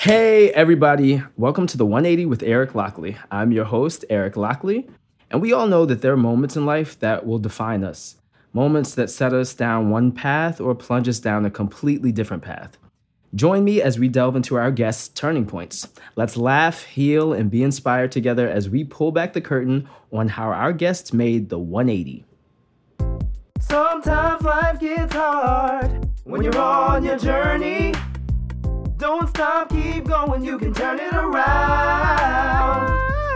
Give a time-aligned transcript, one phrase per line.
[0.00, 1.24] Hey, everybody.
[1.36, 3.16] Welcome to the 180 with Eric Lockley.
[3.32, 4.88] I'm your host, Eric Lockley,
[5.28, 8.14] and we all know that there are moments in life that will define us.
[8.52, 12.78] Moments that set us down one path or plunge us down a completely different path.
[13.34, 15.88] Join me as we delve into our guests' turning points.
[16.14, 20.52] Let's laugh, heal, and be inspired together as we pull back the curtain on how
[20.52, 22.24] our guests made the 180.
[23.58, 27.94] Sometimes life gets hard when you're on your journey.
[28.98, 32.88] Don't stop, keep going, you can turn it around.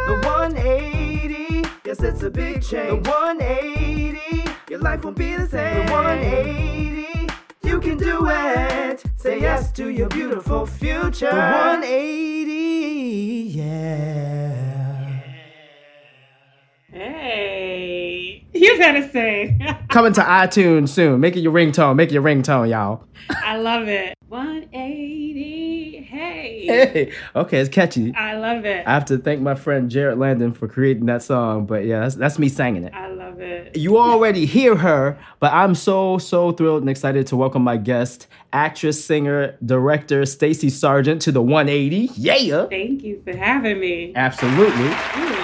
[0.09, 3.05] The 180, yes, it's a big change.
[3.05, 5.87] The 180, your life won't be the same.
[5.87, 9.05] The 180, you can do it.
[9.17, 11.31] Say yes to your beautiful future.
[11.31, 12.53] The 180,
[13.55, 15.21] yeah.
[16.91, 18.12] Hey,
[18.55, 19.57] you better say.
[19.89, 21.21] Coming to iTunes soon.
[21.21, 21.97] Make it your ringtone.
[21.97, 23.05] Make it your ringtone, y'all.
[23.45, 24.15] I love it.
[24.29, 26.07] 180.
[26.09, 26.67] Hey.
[26.67, 28.15] Hey, okay, it's catchy.
[28.15, 28.87] I love it.
[28.87, 32.15] I have to thank my friend Jared Landon for creating that song, but yeah, that's,
[32.17, 32.93] that's me singing it.
[32.95, 33.77] I love it.
[33.77, 38.27] You already hear her, but I'm so so thrilled and excited to welcome my guest,
[38.53, 42.11] actress, singer, director Stacey Sargeant to the 180.
[42.15, 44.13] Yeah, Thank you for having me.
[44.15, 44.87] absolutely.
[44.87, 45.42] Ooh.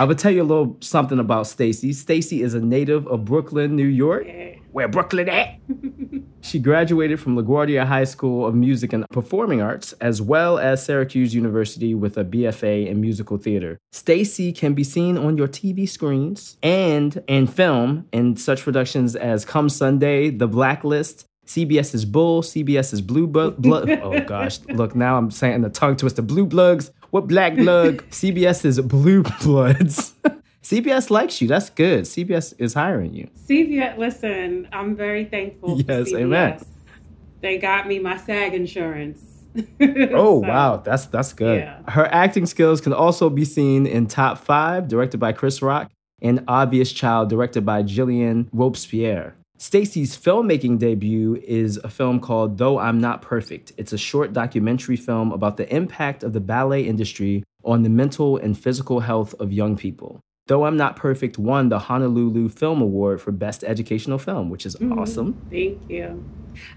[0.00, 1.92] I will tell you a little something about Stacey.
[1.92, 4.26] Stacey is a native of Brooklyn, New York.
[4.72, 5.58] Where Brooklyn at?
[6.40, 11.34] she graduated from LaGuardia High School of Music and Performing Arts, as well as Syracuse
[11.34, 13.78] University with a BFA in musical theater.
[13.92, 19.44] Stacey can be seen on your TV screens and in film in such productions as
[19.44, 23.58] Come Sunday, The Blacklist, CBS's Bull, CBS's Blue Blood.
[24.02, 26.22] oh gosh, look now I'm saying the tongue twister.
[26.22, 26.90] Blue Bloods.
[27.10, 27.98] What Black Blood?
[28.10, 30.14] CBS is Blue Bloods.
[30.62, 31.48] CBS likes you.
[31.48, 32.04] That's good.
[32.04, 33.28] CBS is hiring you.
[33.48, 35.76] CBS, listen, I'm very thankful.
[35.78, 36.60] for Yes, amen.
[37.40, 39.24] They got me my SAG insurance.
[39.80, 41.60] Oh So, wow, that's that's good.
[41.60, 41.80] yeah.
[41.90, 45.90] Her acting skills can also be seen in Top Five, directed by Chris Rock,
[46.22, 49.34] and Obvious Child, directed by Gillian Robespierre.
[49.64, 53.72] Stacey's filmmaking debut is a film called Though I'm Not Perfect.
[53.76, 58.38] It's a short documentary film about the impact of the ballet industry on the mental
[58.38, 60.18] and physical health of young people.
[60.46, 64.76] Though I'm Not Perfect won the Honolulu Film Award for Best Educational Film, which is
[64.76, 64.96] Mhm.
[64.98, 65.36] awesome.
[65.50, 66.24] Thank you.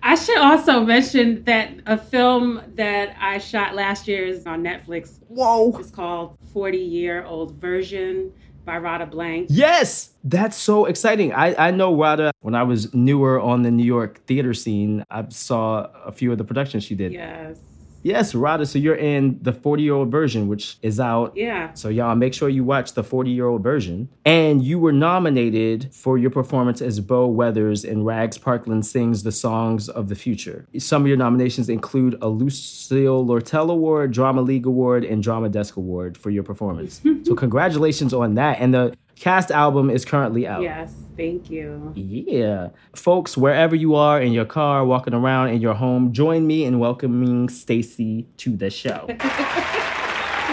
[0.04, 5.22] I should also mention that a film that I shot last year is on Netflix.
[5.30, 5.74] Whoa!
[5.80, 8.34] It's called 40 Year Old Version
[8.66, 9.48] by Radha Blank.
[9.50, 11.34] Yes, that's so exciting.
[11.34, 15.04] I, I know Radha when I was newer on the New York theater scene.
[15.10, 17.12] I saw a few of the productions she did.
[17.12, 17.58] Yes.
[18.04, 18.66] Yes, Radha.
[18.66, 21.36] So you're in the 40 year old version, which is out.
[21.36, 21.74] Yeah.
[21.74, 24.10] So y'all make sure you watch the 40 year old version.
[24.26, 29.32] And you were nominated for your performance as Bo Weathers in Rags Parkland Sings the
[29.32, 30.68] Songs of the Future.
[30.78, 35.78] Some of your nominations include a Lucille Lortel Award, Drama League Award, and Drama Desk
[35.78, 37.02] Award for your performance.
[37.24, 38.60] so congratulations on that.
[38.60, 40.62] And the cast album is currently out.
[40.62, 40.94] Yes.
[41.16, 41.94] Thank you.
[41.96, 42.70] Yeah.
[42.96, 46.80] Folks, wherever you are in your car, walking around in your home, join me in
[46.80, 49.08] welcoming Stacey to the show.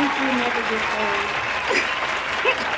[0.00, 0.60] This will never.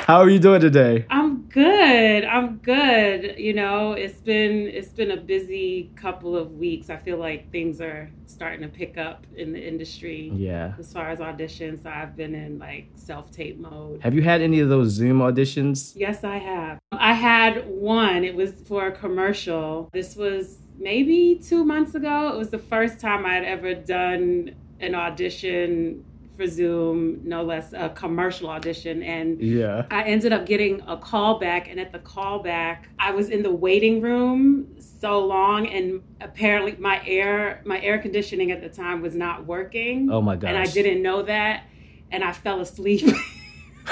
[0.05, 1.05] How are you doing today?
[1.09, 1.22] I'm
[1.53, 2.25] good.
[2.25, 3.35] I'm good.
[3.37, 6.89] You know, it's been it's been a busy couple of weeks.
[6.89, 10.73] I feel like things are starting to pick up in the industry Yeah.
[10.79, 11.83] as far as auditions.
[11.83, 14.01] So I've been in like self tape mode.
[14.01, 15.93] Have you had any of those Zoom auditions?
[15.95, 16.79] Yes, I have.
[16.91, 18.23] I had one.
[18.23, 19.89] It was for a commercial.
[19.93, 22.29] This was maybe two months ago.
[22.33, 26.03] It was the first time I'd ever done an audition
[26.35, 29.03] for Zoom, no less a commercial audition.
[29.03, 29.85] And Yeah.
[29.91, 33.43] I ended up getting a call back, and at the call back, I was in
[33.43, 39.01] the waiting room so long, and apparently my air my air conditioning at the time
[39.01, 40.49] was not working, Oh my gosh.
[40.49, 41.63] and I didn't know that,
[42.11, 43.05] and I fell asleep.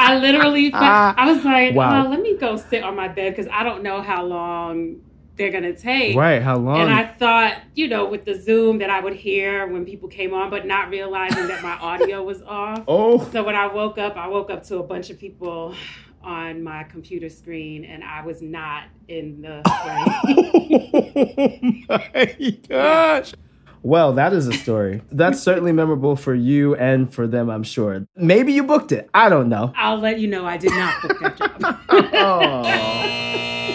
[0.00, 2.06] I literally, fell, I was like, Wow.
[2.06, 5.00] oh, let me go sit on my bed because I don't know how long
[5.38, 6.16] they're gonna take.
[6.16, 6.42] Right.
[6.42, 6.82] How long?
[6.82, 10.34] And I thought, you know, with the Zoom that I would hear when people came
[10.34, 12.82] on, but not realizing that my audio was off.
[12.88, 13.26] oh.
[13.30, 15.74] So when I woke up, I woke up to a bunch of people
[16.22, 21.86] on my computer screen, and I was not in the frame.
[21.88, 23.34] oh my gosh.
[23.82, 25.02] Well, that is a story.
[25.12, 28.06] That's certainly memorable for you and for them, I'm sure.
[28.16, 29.08] Maybe you booked it.
[29.14, 29.72] I don't know.
[29.76, 31.78] I'll let you know I did not book that job.
[32.20, 33.67] Oh.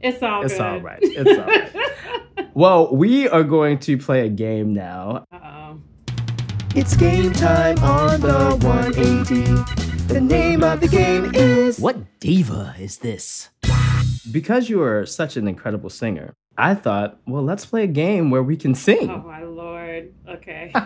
[0.00, 0.60] It's all It's good.
[0.62, 0.98] all right.
[1.02, 1.72] It's all right.
[2.54, 5.24] Well, we are going to play a game now.
[5.30, 5.80] Uh-oh.
[6.74, 10.12] It's game time on the 180.
[10.12, 13.50] The name of the game is What diva is this?
[14.32, 18.42] Because you are such an incredible singer, I thought, well, let's play a game where
[18.42, 19.08] we can sing.
[19.08, 20.12] Oh my lord.
[20.28, 20.72] Okay.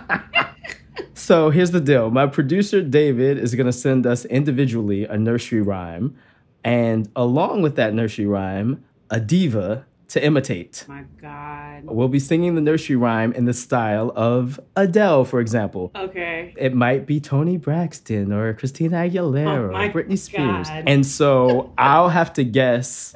[1.14, 2.10] So here's the deal.
[2.10, 6.16] My producer David is going to send us individually a nursery rhyme,
[6.64, 8.82] and along with that nursery rhyme,
[9.12, 10.84] a diva to imitate.
[10.88, 11.84] my god.
[11.84, 15.90] We'll be singing the nursery rhyme in the style of Adele, for example.
[15.94, 16.52] Okay.
[16.58, 20.68] It might be Toni Braxton or Christina Aguilera Oh or Britney Spears.
[20.68, 20.84] God.
[20.86, 23.14] And so I'll have to guess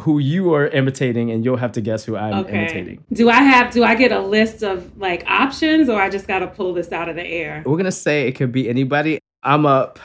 [0.00, 2.52] who you are imitating, and you'll have to guess who I'm Okay.
[2.58, 3.04] imitating.
[3.12, 6.46] Do I have do I get a list of like options or I just gotta
[6.46, 7.62] pull this out of the air?
[7.66, 9.18] We're gonna say it could be anybody.
[9.42, 9.98] I'm up,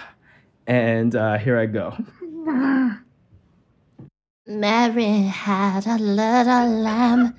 [0.67, 1.95] and uh, here I go.
[4.47, 7.36] Mary had a little lamb.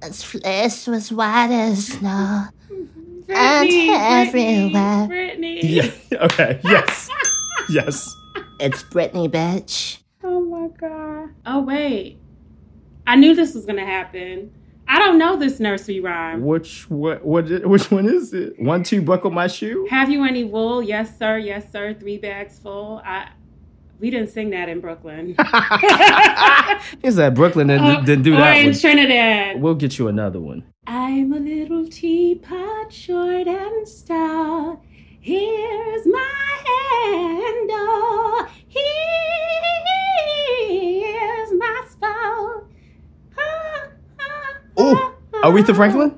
[0.00, 2.44] Its flesh was white as snow.
[3.28, 5.08] And everywhere.
[5.08, 5.58] Britney.
[5.62, 5.90] Yeah.
[6.12, 6.60] Okay.
[6.62, 7.08] Yes.
[7.68, 8.14] yes.
[8.60, 9.98] It's Britney, bitch.
[10.22, 11.30] Oh my god.
[11.46, 12.20] Oh wait.
[13.08, 14.52] I knew this was gonna happen.
[14.86, 16.44] I don't know this nursery rhyme.
[16.44, 18.54] Which what what which one is it?
[18.60, 19.88] One two buckle my shoe.
[19.90, 20.80] Have you any wool?
[20.80, 21.38] Yes, sir.
[21.38, 21.92] Yes, sir.
[21.94, 23.02] Three bags full.
[23.04, 23.30] I
[24.00, 25.30] we didn't sing that in Brooklyn.
[27.02, 28.78] Is that Brooklyn didn't, Uh, didn't do or that in one?
[28.78, 29.60] Trinidad.
[29.60, 30.64] We'll get you another one.
[30.86, 34.80] I'm a little teapot, short and stout.
[35.20, 36.58] Here's my
[37.06, 38.46] handle.
[40.66, 42.68] Here's my spout.
[43.38, 43.88] Ah,
[44.20, 45.74] ah, Oh, ah, Aretha.
[45.74, 46.16] Franklin.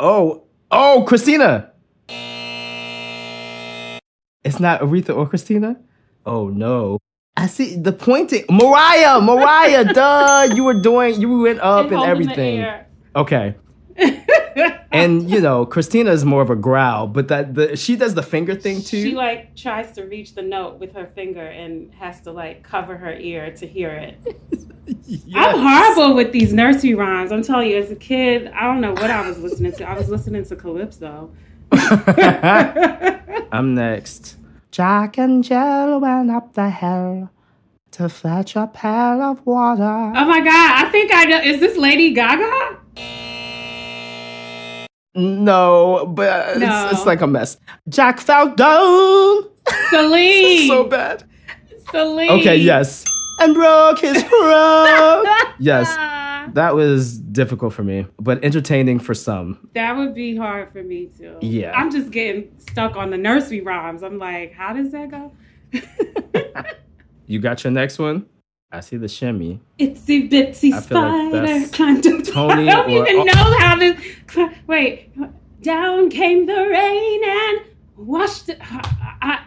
[0.00, 1.71] Oh, oh, Christina.
[4.52, 5.80] It's not Aretha or Christina.
[6.26, 6.98] Oh no.
[7.38, 8.44] I see the pointing.
[8.50, 10.50] Mariah, Mariah, duh.
[10.54, 11.18] You were doing.
[11.18, 12.60] You went up and, holding the everything.
[12.60, 12.86] air.
[13.16, 13.54] Okay.
[14.92, 18.22] And you know, Christina is more of a growl, but that the she does the
[18.22, 19.02] finger thing too.
[19.02, 22.98] She like tries to reach the note with her finger and has to like cover
[22.98, 24.18] her ear to hear it.
[25.06, 25.22] Yes.
[25.36, 27.30] I'm horrible with these nursery rhymes.
[27.30, 29.88] I'm telling you, as a kid, I don't know what I was listening to.
[29.88, 31.30] I was listening to Calypso.
[33.52, 34.36] I'm next.
[34.72, 37.28] Jack and Jill went up the hill
[37.90, 39.82] to fetch a pail of water.
[40.16, 41.40] Oh my god, I think I know.
[41.42, 42.78] Is this Lady Gaga?
[45.14, 46.84] No, but No.
[46.86, 47.58] It's, it's like a mess.
[47.90, 49.42] Jack fell down.
[49.90, 50.66] Celine.
[50.68, 51.24] so bad.
[51.90, 52.30] Celine.
[52.30, 53.04] Okay, yes.
[53.40, 55.26] And broke his crown.
[55.58, 55.86] yes.
[56.54, 59.68] That was difficult for me, but entertaining for some.
[59.74, 61.36] That would be hard for me too.
[61.40, 61.72] Yeah.
[61.72, 64.02] I'm just getting stuck on the nursery rhymes.
[64.02, 65.32] I'm like, how does that go?
[67.26, 68.26] You got your next one?
[68.70, 69.60] I see the shimmy.
[69.78, 72.24] Itsy bitsy like spider that's climbed up.
[72.24, 73.98] Toni I don't or- even know how this.
[74.66, 75.10] Wait,
[75.62, 77.60] down came the rain and
[77.96, 78.48] washed.
[78.50, 78.58] It.
[78.60, 79.44] I,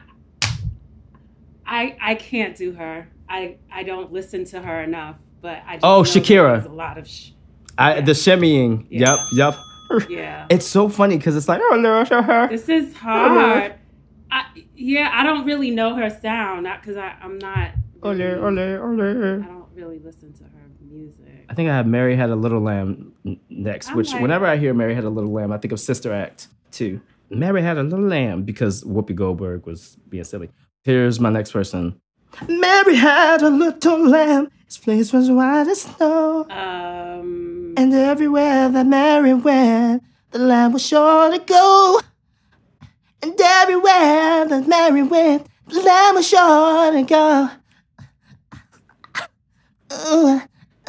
[1.66, 3.08] I, I can't do her.
[3.28, 5.18] I, I don't listen to her enough.
[5.46, 6.66] But I just Oh, Shakira.
[6.66, 7.08] A lot of.
[7.08, 7.30] Sh-
[7.78, 8.88] I, The shimmying.
[8.90, 9.18] Yeah.
[9.34, 9.56] Yep,
[9.92, 10.10] yep.
[10.10, 10.46] yeah.
[10.50, 12.48] It's so funny because it's like, oh, no, no, no.
[12.48, 13.76] This is hard.
[14.32, 14.46] I,
[14.76, 17.72] yeah, I don't really know her sound, not because I'm not.
[18.02, 19.02] Ole, ole, ole.
[19.44, 20.50] I don't really listen to her
[20.82, 21.46] music.
[21.48, 23.14] I think I have Mary Had a Little Lamb
[23.50, 25.80] next, I'm which like- whenever I hear Mary Had a Little Lamb, I think of
[25.80, 27.00] Sister Act too.
[27.30, 30.50] Mary Had a Little Lamb because Whoopi Goldberg was being silly.
[30.84, 32.00] Here's my next person.
[32.48, 34.50] Mary had a little lamb.
[34.66, 36.46] His place was white as snow.
[36.50, 42.00] Um, And everywhere that Mary went, the lamb was sure to go.
[43.22, 47.50] And everywhere that Mary went, the lamb was sure to go.
[50.08, 50.42] Ooh,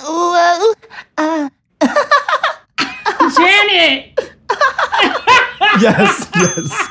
[0.09, 0.75] ooh, ooh,
[1.19, 1.49] ah.
[3.37, 4.19] Janet.
[5.81, 6.89] yes, yes.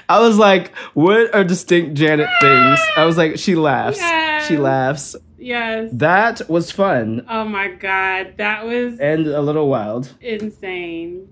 [0.09, 2.79] I was like, what are distinct Janet things?
[2.97, 3.99] I was like, she laughs.
[4.47, 5.17] She laughs.
[5.39, 5.91] Yes.
[5.93, 10.13] That was fun Oh my God, that was and a little wild.
[10.21, 11.29] insane.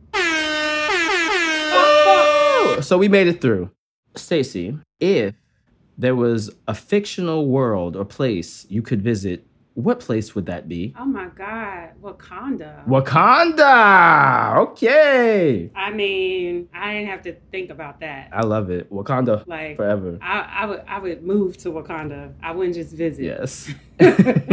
[1.76, 3.70] Oh, so we made it through.
[4.14, 5.34] Stacey, if
[5.98, 10.94] there was a fictional world or place you could visit, what place would that be?
[10.98, 12.86] Oh my God, Wakanda.
[12.86, 14.56] Wakanda.
[14.68, 15.70] Okay.
[15.74, 18.30] I mean, I didn't have to think about that.
[18.32, 18.90] I love it.
[18.92, 20.18] Wakanda Like, forever.
[20.22, 22.32] I, I would, I would move to Wakanda.
[22.42, 23.24] I wouldn't just visit.
[23.24, 23.70] Yes.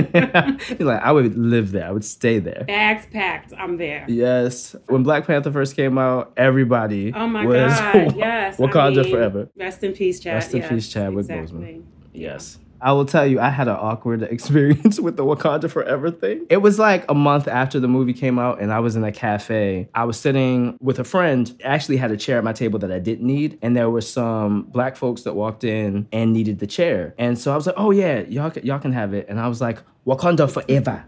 [0.80, 1.86] Like, I would live there.
[1.88, 2.63] I would stay there.
[2.68, 3.54] Bags packed.
[3.58, 4.06] I'm there.
[4.08, 4.75] Yes.
[4.88, 8.16] When Black Panther first came out, everybody Oh my was God.
[8.18, 8.60] Yes.
[8.60, 9.50] I Wakanda mean, forever.
[9.56, 10.36] Rest in peace, Chad.
[10.36, 11.60] Rest in yes, peace, Chadwick exactly.
[11.60, 11.84] Boseman.
[12.13, 12.60] Yes.
[12.81, 16.45] I will tell you, I had an awkward experience with the Wakanda Forever thing.
[16.50, 19.11] It was like a month after the movie came out, and I was in a
[19.11, 19.89] cafe.
[19.93, 22.91] I was sitting with a friend, I actually had a chair at my table that
[22.91, 26.67] I didn't need, and there were some black folks that walked in and needed the
[26.67, 27.13] chair.
[27.17, 29.27] And so I was like, oh yeah, y'all, y'all can have it.
[29.29, 31.03] And I was like, Wakanda Forever.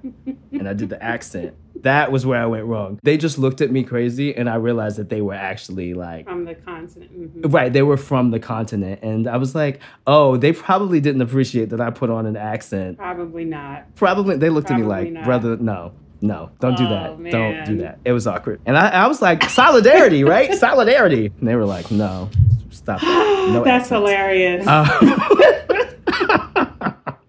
[0.52, 1.56] and I did the accent.
[1.82, 3.00] That was where I went wrong.
[3.04, 6.46] They just looked at me crazy, and I realized that they were actually like, From
[6.46, 7.42] the continent.
[7.42, 7.54] Mhm.
[7.54, 11.72] Right, they were from the continent, and I was like, "Oh, they probably didn't appreciate
[11.72, 12.98] that I put on an accent.
[13.00, 13.94] Probably not.
[13.96, 15.26] Probably they looked at me like, not.
[15.26, 18.90] brother, no, no, don't do Oh, that, don't do that." It was awkward, and I,
[18.90, 20.54] I was like, "Solidarity, right?
[20.68, 22.30] Solidarity." And they were like, "No,
[22.70, 23.50] stop." That.
[23.52, 24.66] No That's accents." hilarious.
[24.68, 25.60] Uh,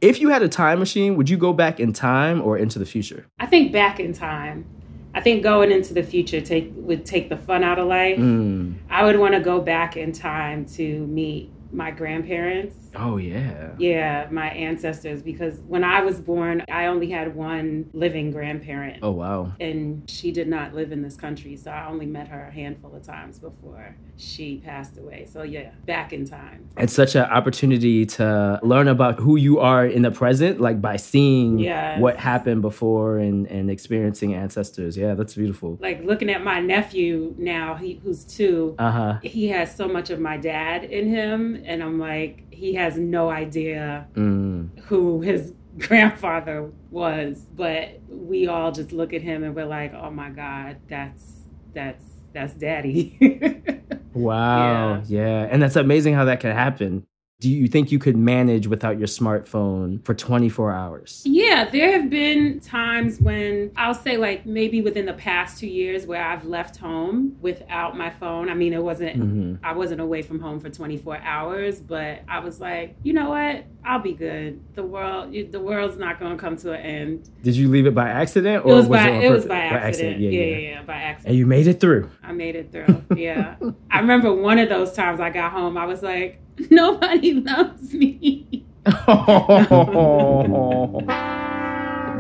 [0.05, 2.87] if you had a time machine, would you go back in time or into the
[2.87, 3.27] future?
[3.39, 4.67] I think back in time.
[5.15, 8.19] I think going into the future take would take the fun out of life.
[8.19, 8.75] Mm.
[8.91, 12.84] I would want to go back in time to meet my grandparents.
[12.97, 13.71] Oh yeah.
[13.79, 19.01] Yeah, my ancestors because when I was born, I only had one living grandparent.
[19.03, 19.53] Oh wow.
[19.61, 22.95] And she did not live in this country, so I only met her a handful
[22.95, 25.27] of times before she passed away.
[25.33, 26.69] So yeah, back in time.
[26.77, 30.97] It's such an opportunity to learn about who you are in the present, like by
[30.97, 32.01] seeing Yes.
[32.01, 34.97] what happened before and, and experiencing ancestors.
[34.97, 35.79] Yeah, that's beautiful.
[35.81, 38.75] Like looking at my nephew now, he who's two.
[38.79, 39.19] Uh huh.
[39.23, 43.29] he has so much of my dad in him and i'm like he has no
[43.31, 44.79] idea Mm.
[44.85, 50.11] who his grandfather was but we all just look at him and we're like oh
[50.11, 51.43] my god that's
[51.73, 53.19] that's that's daddy
[54.15, 55.03] Wow.
[55.07, 55.49] Yeah.
[55.51, 57.05] And that's amazing how that can happen.
[57.41, 61.23] Do you think you could manage without your smartphone for 24 hours?
[61.27, 66.07] yeah there have been times when i'll say like maybe within the past two years
[66.07, 70.21] where i've left home without my phone i mean it wasn't hmm I wasn't away
[70.21, 73.65] from home for 24 hours, but I was like, you know what?
[73.85, 74.61] I'll be good.
[74.75, 77.31] The world, the world's not going to come to an end.
[77.43, 79.49] Did you leave it by accident It was, by on it was purpose?
[79.49, 80.21] by accident.
[80.21, 80.57] Yeah, Yeah, yeah.
[80.57, 82.11] yeah, by And you made it through.
[82.23, 83.03] I made it through.
[83.17, 83.57] Yeah,
[83.91, 85.79] I remember one of those times I got home.
[85.79, 88.65] I was like, nobody loves me.
[88.85, 88.93] they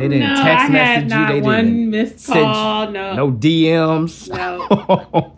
[0.08, 1.26] didn't no, text I message you.
[1.26, 1.90] They one didn't.
[1.90, 2.90] missed call.
[2.90, 4.28] No, No DMs.
[4.28, 4.66] No.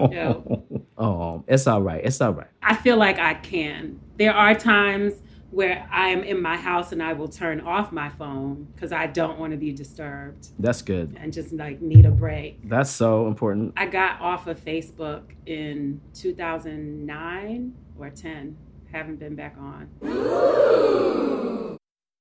[0.08, 0.62] No.
[0.96, 2.00] Oh, it's all right.
[2.04, 2.48] It's all right.
[2.62, 4.00] I feel like I can.
[4.16, 5.14] There are times
[5.50, 9.06] where I am in my house and I will turn off my phone because I
[9.06, 11.16] don't want to be disturbed That's good.
[11.20, 12.68] and just like need a break.
[12.68, 13.72] That's so important.
[13.76, 18.56] I got off of Facebook in 2009 or 10.
[18.92, 19.88] Haven't been back on.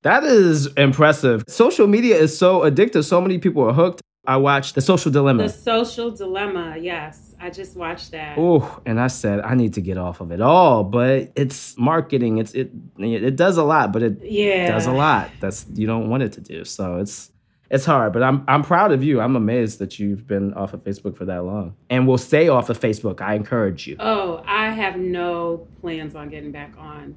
[0.04, 1.44] That is impressive.
[1.48, 3.06] Social media is so addictive.
[3.06, 4.02] So many people are hooked.
[4.28, 5.44] I watched The Social Dilemma.
[5.44, 6.78] The Social Dilemma.
[6.80, 8.38] Yes, I just watched that.
[8.38, 12.38] Oh, and I said I need to get off of it all, but it's marketing.
[12.40, 15.30] It's it it does a lot, but it yeah, does a lot.
[15.40, 16.66] That's you don't want it to do.
[16.66, 17.32] So it's
[17.70, 19.20] it's hard, but I'm I'm proud of you.
[19.22, 22.70] I'm amazed that you've been off of Facebook for that long, and will stay off
[22.70, 23.22] of Facebook.
[23.22, 23.96] I encourage you.
[24.00, 27.16] Oh, I have no plans on getting back on.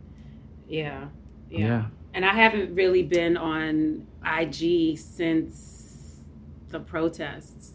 [0.69, 1.07] Yeah,
[1.51, 1.59] yeah.
[1.59, 1.85] Yeah.
[2.15, 6.17] And I haven't really been on IG since
[6.71, 7.73] the protests.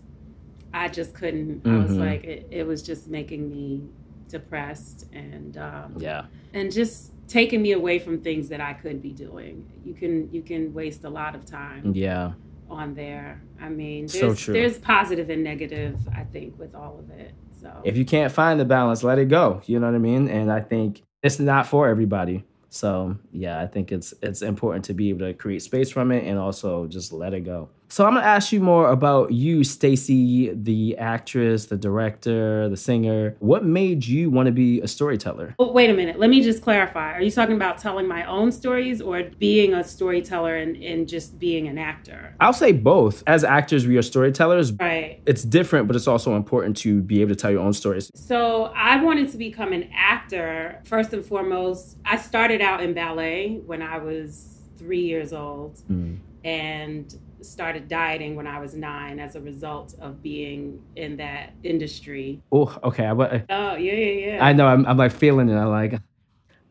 [0.73, 1.65] I just couldn't.
[1.67, 1.99] I was Mhm.
[1.99, 3.81] like, it, it was just making me
[4.27, 6.25] depressed and um, Yeah.
[6.53, 9.65] and just taking me away from things that I could be doing.
[9.85, 12.33] You can you can waste a lot of time Yeah.
[12.73, 13.41] On there.
[13.61, 14.53] I mean, So there's, true.
[14.53, 15.97] there's positive and negative.
[16.15, 17.33] I think with all of it.
[17.61, 19.61] So If you can't find the balance, let it go.
[19.65, 20.27] You know what I mean?
[20.27, 22.43] And I think it's not for everybody.
[22.69, 26.25] So yeah, I think it's it's important to be able to create space from it
[26.25, 27.69] and also just let it go.
[27.93, 33.35] So I'm gonna ask you more about you, Stacey, the actress, the director, the singer.
[33.37, 35.53] What made you want to be a storyteller?
[35.59, 36.17] Oh, wait a minute.
[36.17, 37.11] Let me just clarify.
[37.13, 41.37] Are you talking about telling my own stories or being a storyteller and, and just
[41.37, 42.35] being an actor?
[42.39, 43.21] I'll say both.
[43.27, 44.73] As actors, we are storytellers.
[44.73, 45.21] Right.
[45.27, 48.09] It's different, but it's also important to be able to tell your own stories.
[48.15, 51.97] So I wanted to become an actor first and foremost.
[52.05, 56.17] I started out in ballet when I was three years old Mm.
[56.43, 62.41] and started dieting when I was nine as a result of being in that industry.
[62.51, 63.05] Oh, okay.
[63.05, 64.45] I, I, Oh, yeah, yeah, yeah.
[64.45, 64.67] I know.
[64.67, 65.55] I'm, I'm like feeling it.
[65.55, 65.99] I like.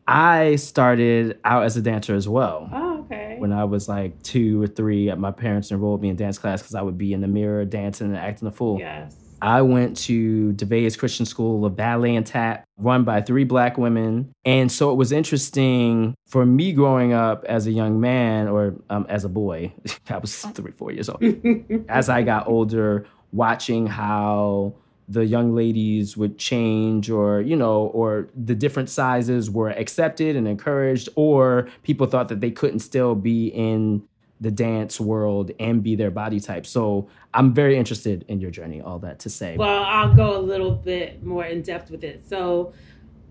[0.05, 2.69] I started out as a dancer as well.
[2.73, 3.37] oh, okay.
[3.39, 6.75] when I was like two or three, my parents enrolled me in dance class because
[6.75, 8.79] I would be in the mirror dancing and acting a fool.
[8.79, 9.15] yes.
[9.43, 14.33] I went to DeVay's Christian School of Ballet and Tap, run by three black women.
[14.45, 19.05] And so it was interesting for me growing up as a young man or um,
[19.09, 19.73] as a boy.
[20.09, 21.21] I was three, four years old.
[21.89, 24.75] as I got older, watching how
[25.09, 30.47] the young ladies would change or you know or the different sizes were accepted and
[30.47, 34.01] encouraged or people thought that they couldn't still be in
[34.43, 36.65] the dance world and be their body type.
[36.65, 39.55] So i'm very interested in your journey all that to say.
[39.57, 42.27] Well i'll go a little bit more in depth with it.
[42.27, 42.73] So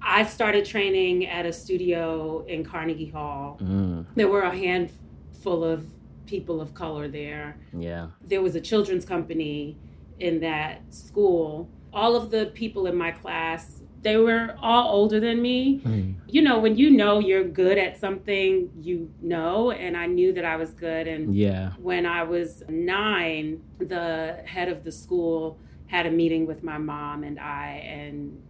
[0.00, 3.58] i started training at a studio in carnegie hall.
[3.62, 4.06] Mm.
[4.14, 5.86] there were a handful of
[6.26, 7.56] people of color there.
[7.76, 8.06] Yeah.
[8.22, 9.76] There was a children's company
[10.18, 15.40] in that school, all of the people in my class, they were all older than
[15.40, 15.80] me.
[15.84, 16.14] Mm.
[16.26, 20.44] You know, when you know you're good at something, you know, and I knew that
[20.44, 21.06] I was good.
[21.06, 26.64] And yeah, when I was nine, the head of the school had a meeting with
[26.64, 28.40] my mom and I and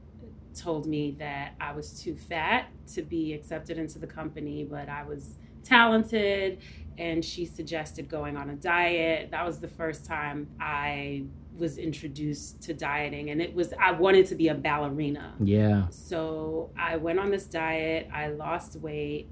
[0.54, 5.02] told me that I was too fat to be accepted into the company, but I
[5.02, 6.58] was talented
[6.98, 9.30] and she suggested going on a diet.
[9.30, 11.24] That was the first time I
[11.56, 15.34] was introduced to dieting and it was I wanted to be a ballerina.
[15.40, 15.88] Yeah.
[15.90, 19.28] So I went on this diet, I lost weight.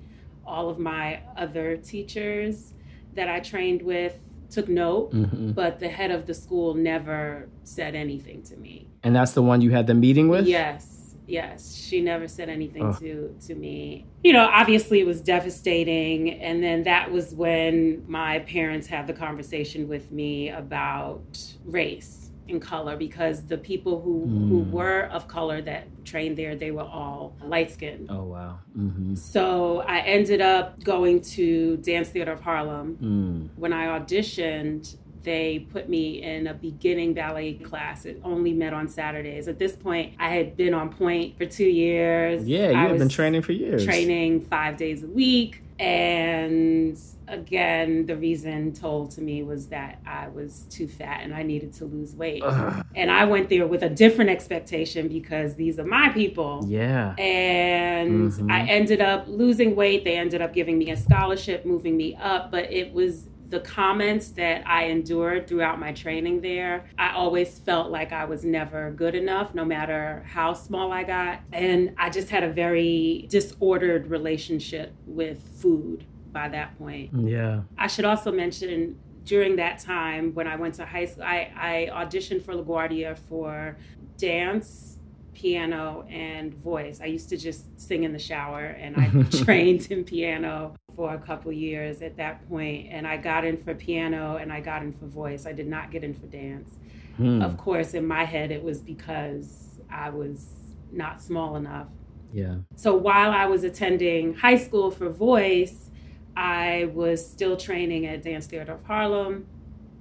[0.47, 2.75] All of my other teachers
[3.15, 4.19] that I trained with
[4.50, 5.53] took note, mm-hmm.
[5.53, 8.89] but the head of the school never said anything to me.
[9.03, 10.47] And that's the one you had the meeting with?
[10.47, 10.89] Yes.
[11.31, 12.93] Yes, she never said anything oh.
[12.95, 14.07] to to me.
[14.25, 19.13] You know, obviously it was devastating and then that was when my parents had the
[19.13, 24.49] conversation with me about race and color because the people who mm.
[24.49, 28.09] who were of color that trained there they were all light skinned.
[28.11, 28.59] Oh wow.
[28.77, 29.15] Mm-hmm.
[29.15, 32.99] So I ended up going to Dance Theater of Harlem.
[33.01, 33.59] Mm.
[33.59, 38.07] When I auditioned, they put me in a beginning ballet class.
[38.07, 39.49] It only met on Saturdays.
[39.49, 42.47] At this point, I had been on point for two years.
[42.47, 43.85] Yeah, you had been training for years.
[43.85, 45.62] Training five days a week.
[45.79, 51.43] And again, the reason told to me was that I was too fat and I
[51.43, 52.43] needed to lose weight.
[52.45, 52.85] Ugh.
[52.95, 56.67] And I went there with a different expectation because these are my people.
[56.69, 57.15] Yeah.
[57.17, 58.50] And mm-hmm.
[58.50, 60.05] I ended up losing weight.
[60.05, 64.30] They ended up giving me a scholarship, moving me up, but it was the comments
[64.30, 69.14] that I endured throughout my training there, I always felt like I was never good
[69.14, 71.40] enough, no matter how small I got.
[71.52, 77.11] And I just had a very disordered relationship with food by that point.
[77.12, 77.62] Yeah.
[77.76, 81.90] I should also mention during that time when I went to high school, I, I
[81.92, 83.76] auditioned for LaGuardia for
[84.16, 84.89] dance,
[85.35, 87.01] piano, and voice.
[87.01, 89.09] I used to just sing in the shower and I
[89.45, 93.75] trained in piano for a couple years at that point and I got in for
[93.75, 95.47] piano and I got in for voice.
[95.47, 96.71] I did not get in for dance.
[97.16, 97.43] Hmm.
[97.43, 100.49] Of course, in my head it was because I was
[100.93, 101.88] not small enough.
[102.33, 102.57] Yeah.
[102.77, 105.90] So while I was attending high school for voice,
[106.37, 109.47] I was still training at Dance Theater of Harlem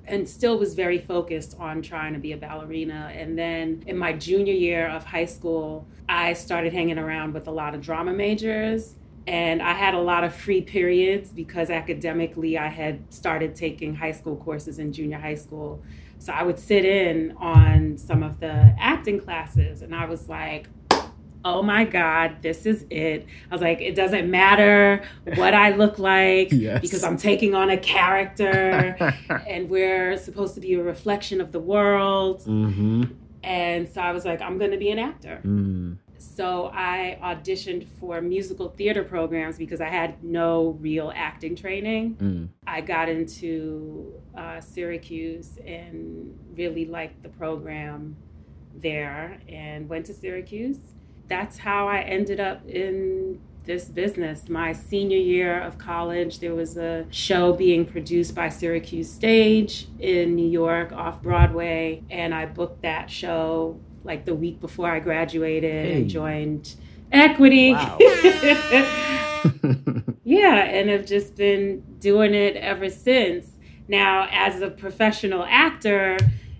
[0.09, 3.11] and still was very focused on trying to be a ballerina.
[3.15, 7.51] And then in my junior year of high school, I started hanging around with a
[7.51, 8.95] lot of drama majors
[9.27, 14.11] and I had a lot of free periods because academically I had started taking high
[14.11, 15.83] school courses in junior high school.
[16.17, 20.67] So I would sit in on some of the acting classes and I was like,
[21.45, 23.25] oh my God, this is it.
[23.49, 25.03] I was like, it doesn't matter
[25.35, 26.81] what I look like yes.
[26.81, 28.95] because I'm taking on a character
[29.47, 32.41] and we're supposed to be a reflection of the world.
[32.41, 33.03] Mm-hmm.
[33.43, 35.39] And so I was like, I'm going to be an actor.
[35.45, 35.97] Mm.
[36.17, 42.15] So I auditioned for musical theater programs because I had no real acting training.
[42.15, 42.49] Mm.
[42.67, 48.17] I got into uh, Syracuse and really liked the program
[48.75, 50.79] there and went to Syracuse.
[51.29, 54.49] That's how I ended up in this business.
[54.49, 60.35] My senior year of college, there was a show being produced by Syracuse Stage in
[60.35, 65.85] New York off Broadway, and I booked that show like the week before I graduated
[65.85, 66.01] hey.
[66.01, 66.75] and joined
[67.11, 67.73] equity.
[67.73, 67.97] Wow.
[70.23, 73.47] yeah, and have just been doing it ever since.
[73.87, 76.17] Now, as a professional actor,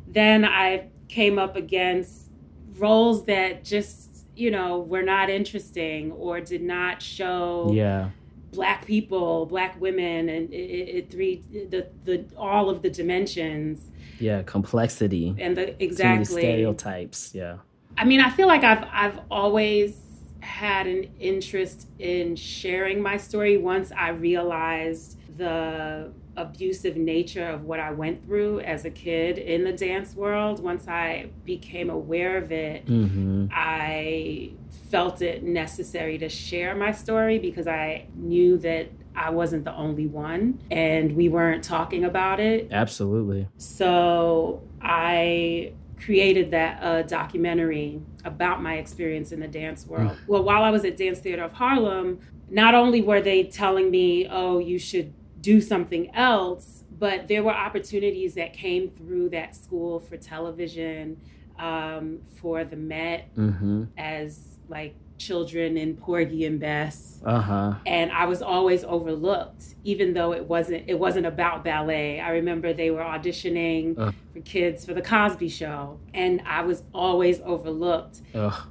[0.08, 2.30] then I came up against
[2.78, 4.09] roles that just,
[4.40, 8.10] you know, were not interesting or did not show yeah.
[8.52, 13.82] black people, black women, and it, it, three the the all of the dimensions.
[14.20, 15.36] Yeah complexity.
[15.40, 16.42] And the exactly.
[16.42, 17.58] stereotypes yeah.
[17.98, 19.98] I mean i feel like i've i've always
[20.42, 27.80] had an interest in sharing my story once i realized the abusive nature of what
[27.80, 32.52] I went through as a kid in the dance world, once I became aware of
[32.52, 33.48] it, mm-hmm.
[33.52, 34.54] I
[34.90, 40.08] felt it necessary to share my story because I knew that I wasn't the only
[40.08, 42.70] one and we weren't talking about it.
[42.72, 43.48] Absolutely.
[43.58, 50.18] So I created that uh, documentary about my experience in the dance world.
[50.28, 54.28] well, while I was at Dance Theater of Harlem, not only were they telling me,
[54.30, 60.00] oh, you should do something else, but there were opportunities that came through that school
[60.00, 61.18] for television,
[61.58, 63.84] um, for the Met Mm-hmm.
[63.98, 67.22] as like children in Porgy and Bess.
[67.26, 67.74] Uh huh.
[67.86, 72.20] And I was always overlooked, even though it wasn't it wasn't about ballet.
[72.22, 74.12] I remember they were auditioning Uh.
[74.34, 78.22] for kids for the Cosby show, and I was always overlooked.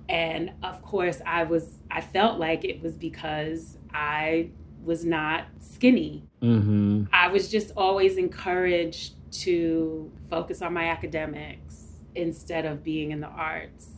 [0.09, 4.49] And of course, I was I felt like it was because I
[4.85, 6.25] was not skinny.
[6.43, 7.05] Mm-hmm.
[7.12, 13.27] I was just always encouraged to focus on my academics instead of being in the
[13.29, 13.91] arts.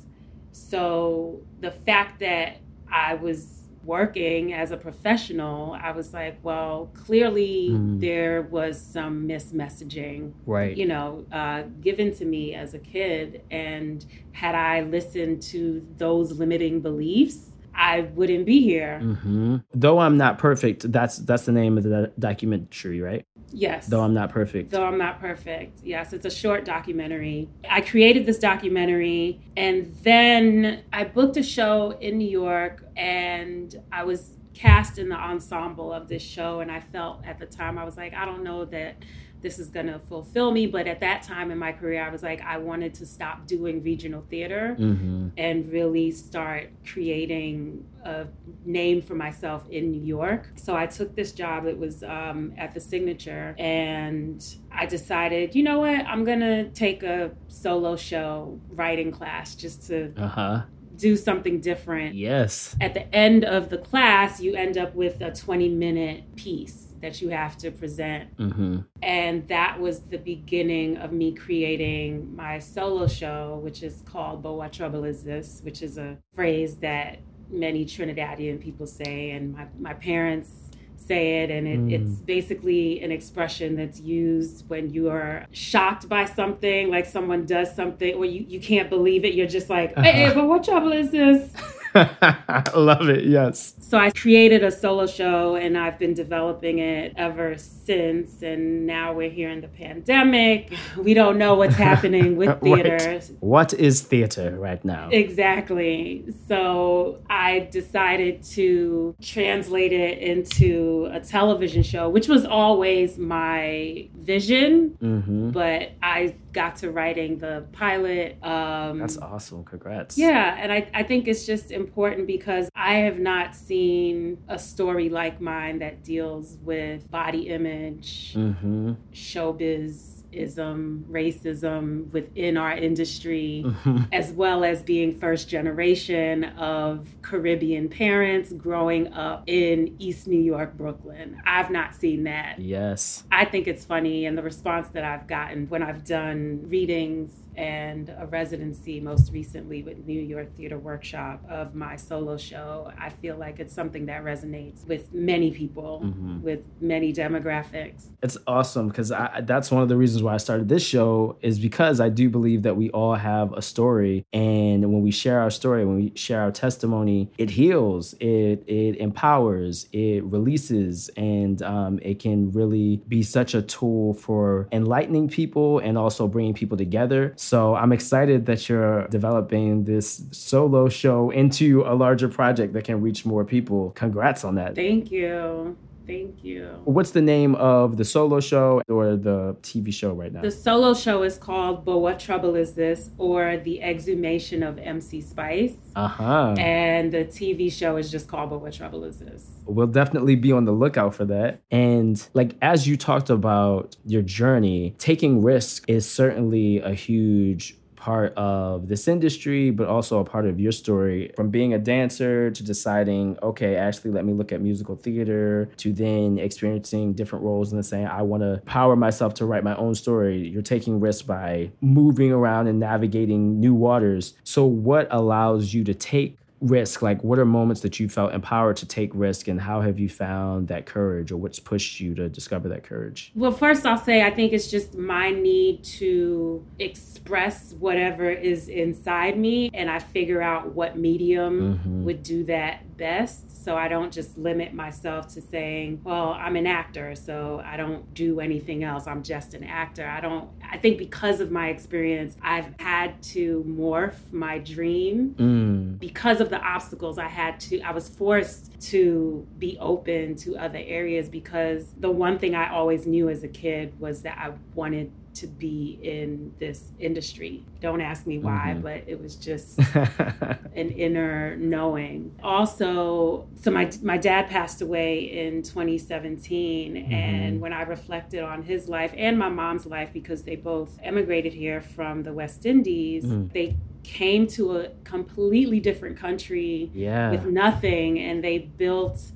[0.53, 2.59] So the fact that
[2.91, 7.99] I was working as a professional, I was like, well, clearly Mhm.
[8.01, 10.77] there was some mismessaging Right.
[10.77, 13.41] you know, uh, given to me as a kid.
[13.51, 19.01] And had I listened to those limiting beliefs, I wouldn't be here.
[19.03, 19.57] Mm-hmm.
[19.73, 20.91] Though I'm not perfect.
[20.91, 23.25] That's that's the name of the documentary, right?
[23.53, 23.87] Yes.
[23.87, 24.71] Though I'm not perfect.
[24.71, 25.81] Though I'm not perfect.
[25.83, 27.49] Yes, it's a short documentary.
[27.69, 34.05] I created this documentary and then I booked a show in New York and I
[34.05, 37.85] was cast in the ensemble of this show and I felt at the time I
[37.85, 38.97] was like I don't know that
[39.43, 42.23] this is going to fulfill me but at that time in my career I was
[42.23, 45.29] like I wanted to stop doing regional theater Mm-hmm.
[45.37, 48.27] and really start creating a
[48.65, 50.49] name for myself in New York.
[50.57, 51.67] So I took this job.
[51.67, 57.03] It was um, at the Signature, and I decided, you know what, I'm gonna take
[57.03, 60.63] a solo show writing class just to Uh huh.
[60.97, 62.15] do something different.
[62.15, 62.77] Yes.
[62.81, 67.21] At the end of the class, you end up with a 20 minute piece that
[67.23, 68.79] you have to present Mm-hmm.
[69.03, 74.55] and that was the beginning of me creating my solo show, which is called But
[74.55, 77.19] What Trouble Is This, which is a phrase that
[77.51, 80.51] many Trinidadian people say, and my, my parents
[80.97, 81.51] say it.
[81.51, 81.93] And it, Mm.
[81.93, 87.75] it's basically an expression that's used when you are shocked by something, like someone does
[87.75, 89.35] something, or you, you can't believe it.
[89.35, 91.53] You're just like, hey, hey, but what trouble is this?
[91.95, 93.25] I love it.
[93.25, 93.75] Yes.
[93.81, 98.43] So I created a solo show and I've been developing it ever since.
[98.43, 100.73] And now we're here in the pandemic.
[100.97, 103.31] We don't know what's happening with Right.
[103.41, 105.09] What is theater right now?
[105.11, 106.25] Exactly.
[106.49, 114.97] So I decided to translate it into a television show, which was always my vision.
[115.03, 115.51] mm-hmm.
[115.51, 118.43] But I got to writing the pilot.
[118.43, 119.65] Um, That's awesome.
[119.65, 120.19] Congrats.
[120.19, 125.09] yeah, and I, I think it's just important because I have not seen a story
[125.09, 128.93] like mine that deals with body image, Mm-hmm.
[129.13, 134.03] showbizism, racism within our industry, mm-hmm.
[134.13, 140.77] as well as being first generation of Caribbean parents growing up in East New York,
[140.77, 141.41] Brooklyn.
[141.47, 142.59] I've not seen that.
[142.59, 143.25] Yes.
[143.33, 148.09] I think it's funny, and the response that I've gotten when I've done readings and
[148.19, 153.37] a residency most recently with New York Theater Workshop of my solo show, I feel
[153.37, 156.41] like it's something that resonates with many people, Mhm.
[156.43, 158.07] with many demographics.
[158.23, 159.11] It's awesome because
[159.43, 162.63] that's one of the reasons why I started this show is because I do believe
[162.63, 166.41] that we all have a story, and when we share our story, when we share
[166.41, 173.23] our testimony, it heals, it it empowers, it releases, and um, it can really be
[173.23, 177.35] such a tool for enlightening people and also bringing people together.
[177.51, 183.01] So I'm excited that you're developing this solo show into a larger project that can
[183.01, 183.91] reach more people.
[183.97, 184.77] Congrats on that.
[184.77, 185.77] Thank you.
[186.07, 186.81] Thank you.
[186.85, 190.43] What's the name of the solo show or the TV show right now?
[190.43, 193.11] The solo show is called But What Trouble Is This?
[193.19, 195.75] or The Exhumation of MC Spice.
[195.95, 196.55] Uh huh.
[196.59, 199.51] And the TV show is just called But What Trouble Is This?
[199.67, 201.63] We'll definitely be on the lookout for that.
[201.71, 208.35] And like as you talked about your journey, taking risk is certainly a huge part
[208.35, 211.31] of this industry, but also a part of your story.
[211.37, 215.93] From being a dancer to deciding, okay, actually, let me look at musical theater, to
[215.93, 219.77] then experiencing different roles and then saying, I want to power myself to write my
[219.77, 220.49] own story.
[220.49, 224.35] You're taking risks by moving around and navigating new waters.
[224.45, 228.77] So, what allows you to take risk like what are moments that you felt empowered
[228.77, 232.29] to take risk and how have you found that courage or what's pushed you to
[232.29, 237.73] discover that courage Well, first, I'll say I think it's just my need to express
[237.79, 242.03] whatever is inside me, and I figure out what medium Mhm.
[242.05, 243.47] would do that best.
[243.63, 248.13] So I don't just limit myself to saying, well, I'm an actor, so I don't
[248.15, 249.07] do anything else.
[249.07, 250.07] I'm just an actor.
[250.09, 255.99] I don't, I think because of my experience, I've had to morph my dream Mm.
[255.99, 260.81] because of the obstacles I had to, I was forced to be open to other
[260.83, 265.13] areas because the one thing I always knew as a kid was that I wanted
[265.35, 267.65] to be in this industry.
[267.81, 268.83] Don't ask me why, Mhm.
[268.83, 269.79] but it was just
[270.75, 272.33] an inner knowing.
[272.43, 278.89] Also, so my my dad passed away in 2017 and when I reflected on his
[278.89, 283.53] life and my mom's life because they both emigrated here from the West Indies, Mm.
[283.53, 287.31] they came to a completely different country yeah.
[287.31, 289.31] with nothing and they built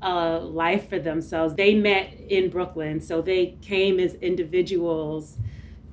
[0.00, 1.54] a life for themselves.
[1.54, 5.38] They met in Brooklyn, so they came as individuals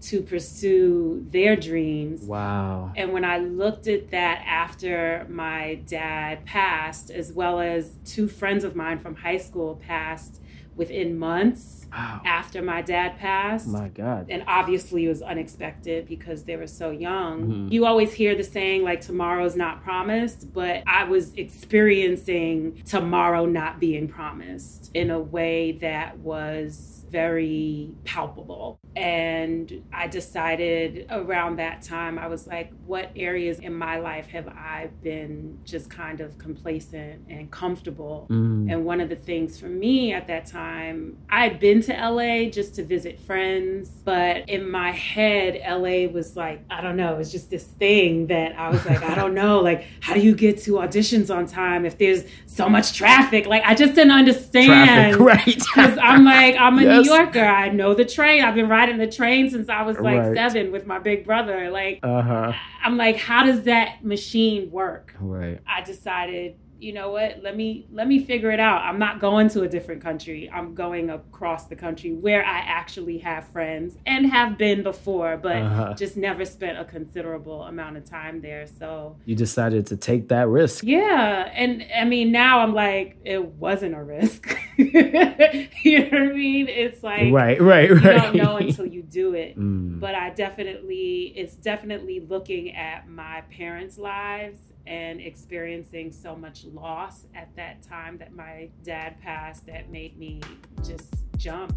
[0.01, 2.23] to pursue their dreams.
[2.23, 2.91] wow.
[2.95, 8.63] And when I looked at that after my dad passed, as well as two friends
[8.63, 10.39] of mine from high school passed
[10.75, 12.21] within months Wow.
[12.25, 14.25] after my dad passed, My God.
[14.29, 17.43] and obviously it was unexpected because they were so young.
[17.43, 17.71] Mhm.
[17.71, 23.79] You always hear the saying like tomorrow's not promised, but I was experiencing tomorrow not
[23.79, 28.79] being promised in a way that was very palpable.
[28.95, 34.47] And I decided around that time, I was like, what areas in my life have
[34.47, 38.27] I been just kind of complacent and comfortable?
[38.29, 38.71] Mm.
[38.71, 42.75] And one of the things for me at that time, I'd been to LA just
[42.75, 47.31] to visit friends, but in my head, LA was like, I don't know, it was
[47.31, 50.57] just this thing that I was like, I don't know, like, how do you get
[50.63, 53.45] to auditions on time if there's so much traffic?
[53.45, 55.15] Like, I just didn't understand.
[55.15, 55.45] Traffic, right?
[55.45, 57.04] Because I'm like, I'm a Yes.
[57.05, 57.45] New Yorker.
[57.45, 58.43] I know the train.
[58.43, 60.35] I've been riding the train since I was like Right.
[60.35, 61.69] seven with my big brother.
[61.69, 62.53] Like, Uh huh.
[62.83, 65.13] I'm like, how does that machine work?
[65.19, 65.59] Right.
[65.67, 67.41] I decided, you know what?
[67.41, 68.81] Let me let me figure it out.
[68.81, 70.49] I'm not going to a different country.
[70.53, 75.55] I'm going across the country where I actually have friends and have been before, but
[75.57, 75.93] Uh-huh.
[75.93, 78.67] just never spent a considerable amount of time there.
[78.67, 80.83] So You decided to take that risk.
[80.83, 84.55] yeah, and I mean now I'm like, it wasn't a risk.
[84.77, 86.67] you know what I mean?
[86.67, 87.59] It's like right.
[87.61, 87.89] Right.
[87.89, 88.03] right.
[88.03, 89.99] you don't know until you do it Mm.
[89.99, 97.25] but I definitely, it's definitely looking at my parents' lives and experiencing so much loss
[97.35, 100.41] at that time that my dad passed that made me
[100.83, 101.75] just jump.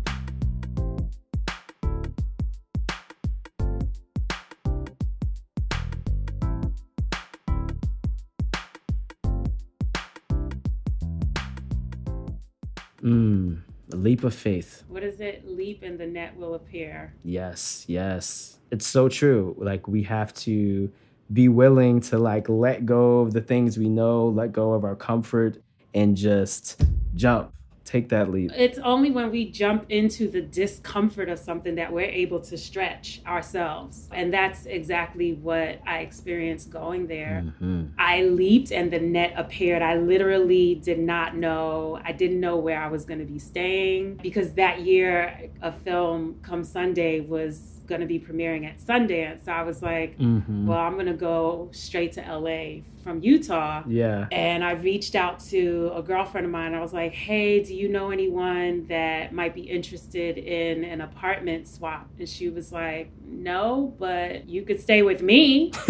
[13.03, 13.61] Mm.
[13.92, 14.85] A leap of faith.
[14.88, 15.49] What is it?
[15.49, 17.14] Leap and the net will appear.
[17.25, 18.59] Yes, yes.
[18.71, 19.55] It's so true.
[19.59, 20.92] Like we have to
[21.33, 24.97] be willing to like let go of the things we know, let go of our
[24.97, 25.62] comfort
[25.95, 26.83] and just
[27.14, 27.53] jump.
[27.85, 28.51] Take that leap.
[28.55, 33.23] It's only when we jump into the discomfort of something that we're able to stretch
[33.27, 34.11] ourselves.
[34.12, 37.51] And that's exactly what I experienced going there.
[37.62, 37.93] Mhm.
[37.99, 39.81] I leaped and the net appeared.
[39.81, 41.99] I literally did not know.
[42.05, 46.37] I didn't know where I was going to be staying because that year a film
[46.43, 49.44] come Sunday was going to be premiering at Sundance.
[49.46, 50.66] So I was like, Mhm.
[50.66, 53.83] well, I'm going to go straight to LA from Utah.
[53.88, 54.27] Yeah.
[54.31, 56.74] And I reached out to a girlfriend of mine.
[56.74, 61.66] I was like, hey, do you know anyone that might be interested in an apartment
[61.66, 62.09] swap?
[62.18, 65.72] And she was like, no, but you could stay with me.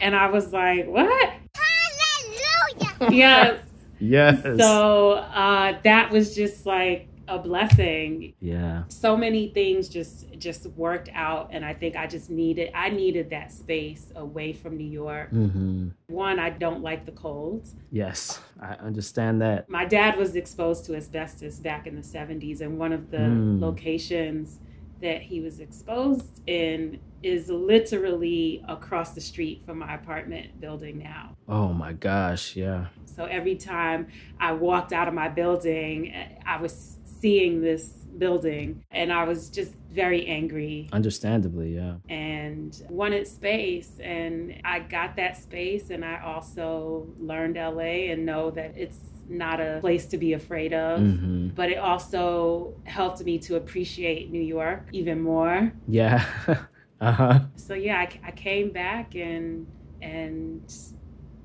[0.00, 1.32] And I was like, what?
[1.54, 3.14] Hallelujah.
[3.14, 3.60] Yes.
[4.00, 4.42] yes.
[4.58, 8.34] So uh, that was just like a blessing.
[8.40, 8.84] yeah.
[8.88, 13.30] So many things just just worked out, and I think I just needed I needed
[13.30, 15.30] that space away from New York.
[15.30, 17.68] hmm One, I don't like the cold.
[17.92, 18.40] Yes.
[18.60, 19.68] I understand that.
[19.68, 23.60] My dad was exposed to asbestos back in the 70s, and one of the Mm.
[23.60, 24.58] locations
[25.00, 31.36] that he was exposed in is literally across the street from my apartment building now.
[31.48, 32.56] Oh my gosh.
[32.56, 32.86] Yeah.
[33.04, 34.08] So every time
[34.40, 36.12] I walked out of my building,
[36.46, 41.74] I was seeing this building and I was just very angry Understandably.
[41.74, 41.94] Yeah.
[42.08, 43.98] and wanted space.
[44.02, 49.60] And I got that space, and I also learned LA and know that it's not
[49.60, 51.00] a place to be afraid of.
[51.00, 55.72] hmm But it also helped me to appreciate New York even more.
[55.86, 56.24] Yeah.
[57.00, 57.40] uh huh.
[57.56, 59.66] So yeah, I, I came back and
[60.02, 60.62] and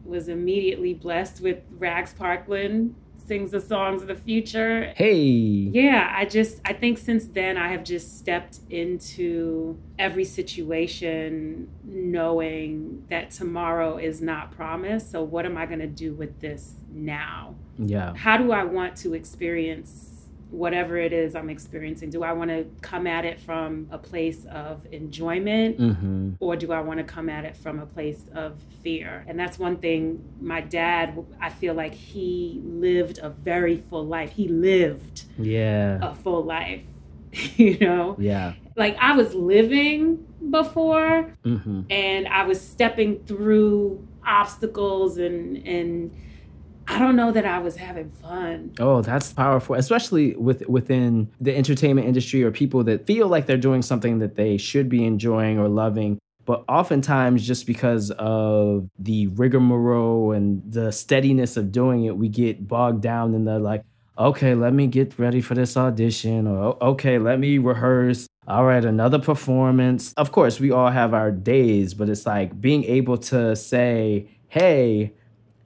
[0.03, 4.93] was immediately blessed with Rags Parkland sings the songs of the future.
[4.95, 5.15] Hey.
[5.15, 13.05] Yeah, I just I think since then I have just stepped into every situation knowing
[13.09, 15.11] that tomorrow is not promised.
[15.11, 17.55] So what am I going to do with this now?
[17.77, 18.13] Yeah.
[18.15, 20.12] How do I want to experience
[20.53, 22.09] whatever it is I'm experiencing?
[22.11, 26.31] Do I want to come at it from a place of enjoyment Mm-hmm.
[26.39, 29.25] or do I want to come at it from a place of fear?
[29.27, 34.31] And that's one thing my dad, I feel like he lived a very full life.
[34.31, 35.97] He lived Yeah.
[36.01, 36.83] a full life,
[37.57, 38.15] you know?
[38.19, 38.53] Yeah.
[38.75, 41.81] Like I was living before Mm-hmm.
[41.89, 46.11] and I was stepping through obstacles and and
[46.87, 48.73] I don't know that I was having fun.
[48.79, 53.57] Oh, that's powerful, especially with within the entertainment industry or people that feel like they're
[53.57, 56.19] doing something that they should be enjoying or loving.
[56.45, 62.67] But oftentimes, just because of the rigmarole and the steadiness of doing it, we get
[62.67, 63.83] bogged down in the like,
[64.17, 68.27] okay, let me get ready for this audition, or okay, let me rehearse.
[68.45, 70.13] All right, another performance.
[70.17, 75.13] Of course, we all have our days, but it's like being able to say, hey,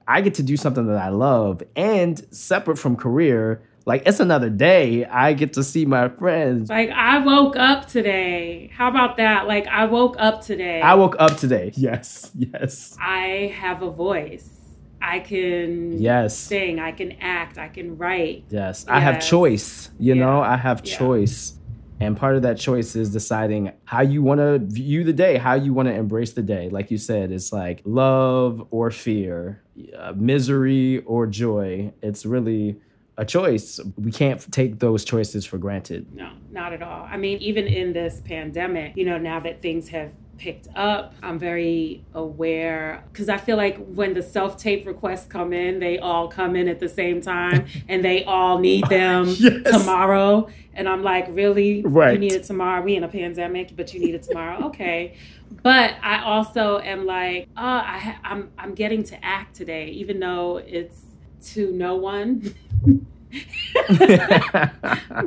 [0.08, 3.62] I get to do something that I love and separate from career.
[3.84, 5.04] Like it's another day.
[5.04, 6.70] I get to see my friends.
[6.70, 8.70] Like I woke up today.
[8.74, 9.46] How about that?
[9.46, 10.80] Like I woke up today.
[10.80, 11.72] I woke up today.
[11.76, 14.48] Yes, yes, I have a voice.
[15.00, 18.44] I can yes, sing, I can act, I can write.
[18.50, 18.84] yes.
[18.88, 19.90] I have choice.
[19.98, 20.96] You know, I have Yeah.
[20.98, 21.52] choice.
[22.00, 25.54] And part of that choice is deciding how you want to view the day, how
[25.54, 26.68] you want to embrace the day.
[26.68, 29.62] Like you said, it's like love or fear,
[29.96, 31.92] uh, misery or joy.
[32.02, 32.80] It's really
[33.16, 33.80] a choice.
[33.96, 36.14] We can't take those choices for granted.
[36.14, 37.08] No, not at all.
[37.10, 41.38] I mean, even in this pandemic, you know, now that things have picked up, I'm
[41.38, 46.28] very aware because I feel like when the self tape requests come in, they all
[46.28, 49.62] come in at the same time and they all need them Yes.
[49.64, 50.48] tomorrow.
[50.74, 51.82] And I'm like, really?
[51.82, 52.12] Right.
[52.12, 52.80] You need it tomorrow?
[52.82, 54.64] We in a pandemic, but you need it tomorrow?
[54.68, 55.16] okay.
[55.62, 60.20] But I also am like, oh, I ha- I'm I'm getting to act today, even
[60.20, 61.02] though it's
[61.54, 62.54] to no one.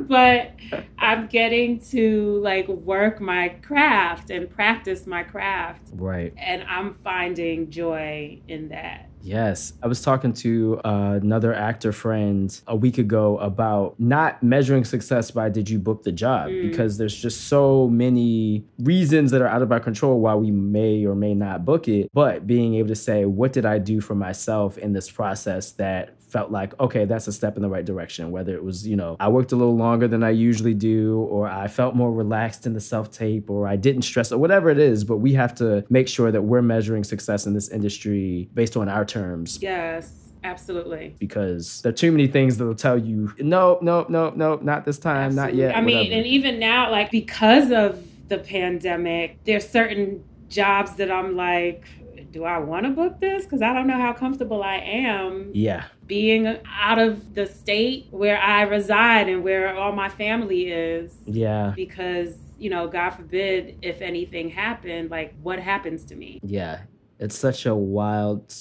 [0.08, 0.52] but
[0.98, 5.90] I'm getting to like work my craft and practice my craft.
[5.92, 6.32] right.
[6.36, 9.08] And I'm finding joy in that.
[9.24, 9.74] Yes.
[9.80, 15.30] I was talking to uh, another actor friend a week ago about not measuring success
[15.30, 16.68] by did you book the job Mm.
[16.70, 21.04] because there's just so many reasons that are out of our control why we may
[21.06, 22.10] or may not book it.
[22.12, 26.16] But being able to say, what did I do for myself in this process that
[26.32, 28.30] felt like, okay, that's a step in the right direction.
[28.30, 31.46] Whether it was, you know, I worked a little longer than I usually do, or
[31.46, 34.78] I felt more relaxed in the self tape, or I didn't stress, or whatever it
[34.78, 35.04] is.
[35.04, 38.88] But we have to make sure that we're measuring success in this industry based on
[38.88, 41.14] our terms Yes, absolutely.
[41.18, 44.98] because there are too many things that'll tell you, no, no, no, no, not this
[44.98, 45.76] time, not yet.
[45.76, 46.14] I mean, whatever.
[46.16, 51.84] and even now, like because of the pandemic, there's certain jobs that I'm like,
[52.30, 53.44] do I want to book this?
[53.44, 55.84] Because I don't know how comfortable I am yeah,
[56.16, 61.14] being out of the state where I reside and where all my family is.
[61.24, 66.38] yeah, Because, you know, God forbid if anything happened, like what happens to me?
[66.58, 66.80] yeah.
[67.18, 68.52] It's such a wild,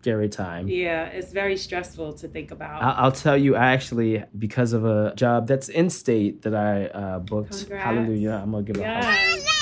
[0.00, 0.68] scary time.
[0.68, 2.80] Yeah, it's very stressful to think about.
[2.82, 6.74] I- I'll tell you, I actually, because of a job that's in state that I
[7.02, 7.84] uh, booked, Congrats.
[7.86, 9.59] hallelujah, I'm gonna give a yes.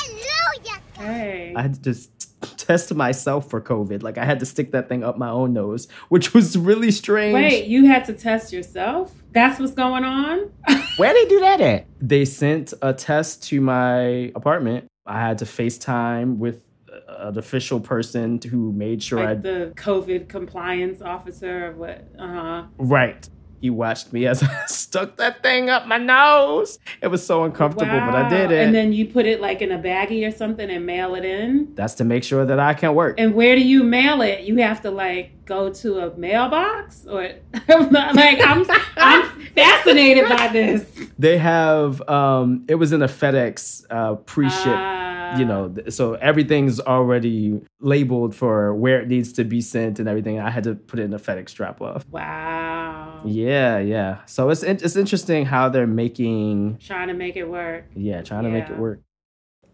[0.99, 1.23] Hallelujah.
[1.23, 1.55] Hey.
[1.57, 2.11] I had to just
[2.57, 4.03] test myself for COVID.
[4.03, 7.35] Like I had to stick that thing up my own nose, which was really strange.
[7.35, 9.13] Wait, you had to test yourself?
[9.33, 10.51] That's what's going on?
[10.97, 11.87] Where they do that at?
[12.01, 14.87] They sent a test to my apartment.
[15.07, 16.65] I had to FaceTime with
[17.09, 22.05] an official person who made sure I the COVID compliance officer of what?
[22.19, 22.65] Uh huh.
[22.79, 23.29] right.
[23.61, 26.79] He watched me as I stuck that thing up my nose.
[27.03, 28.65] It was so uncomfortable, but I did it.
[28.65, 31.75] And then you put it like in a baggie or something and mail it in.
[31.75, 33.17] That's to make sure that I can work.
[33.19, 34.43] And where do you mail it?
[34.43, 37.23] You have to like go to a mailbox or
[37.69, 38.65] like I'm
[38.97, 39.23] I'm
[39.55, 40.85] fascinated by this.
[41.19, 45.39] They have um it was in a FedEx uh pre-ship Ah.
[45.39, 50.39] you know so everything's already labeled for where it needs to be sent and everything
[50.41, 53.21] i had to put it in a fedex drop off Wow.
[53.27, 57.85] yeah yeah so it's it's interesting how they're making Trying to make it work.
[57.95, 59.01] yeah trying to make it work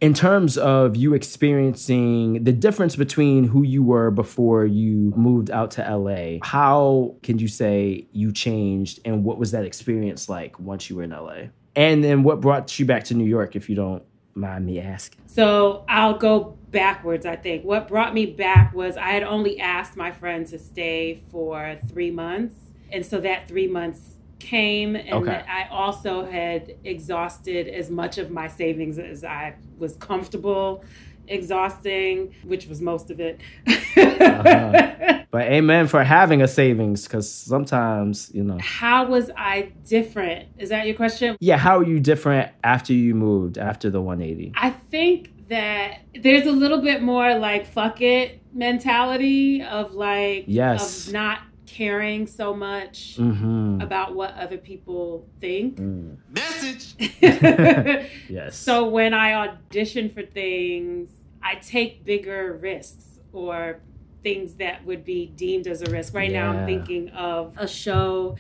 [0.05, 5.71] in terms of you experiencing the difference between who you were before you moved out
[5.71, 10.91] to LA how can you say you changed and what was that experience like once
[10.91, 13.75] you were in LA and then what brought you back to New York if you
[13.75, 14.03] don't
[14.35, 17.65] mind me asking So I'll go backwards, I think.
[17.65, 22.11] What brought me back was I had only asked my friend to stay for three
[22.11, 22.57] months.
[22.93, 25.27] And so that three months came and Okay.
[25.31, 30.85] that I also had exhausted as much of my savings as I was comfortable
[31.27, 33.41] exhausting, which was most of it.
[33.67, 35.21] Uh-huh.
[35.35, 38.57] But amen for having a savings because sometimes, you know.
[38.61, 40.49] How was I different?
[40.59, 41.37] Is that your question?
[41.41, 44.53] Yeah, how are you different after you moved, after the 180?
[44.55, 51.09] I think that there's a little bit more like fuck it mentality of like Yes.
[51.09, 53.81] of not caring so much Mm-hmm.
[53.81, 55.79] about what other people think.
[55.79, 56.17] Mm.
[56.31, 56.95] Message.
[58.29, 58.57] Yes.
[58.57, 61.11] so when I audition for things,
[61.43, 63.81] I take bigger risks or
[64.23, 66.15] things that would be deemed as a risk.
[66.15, 68.37] Right now, I'm thinking of a show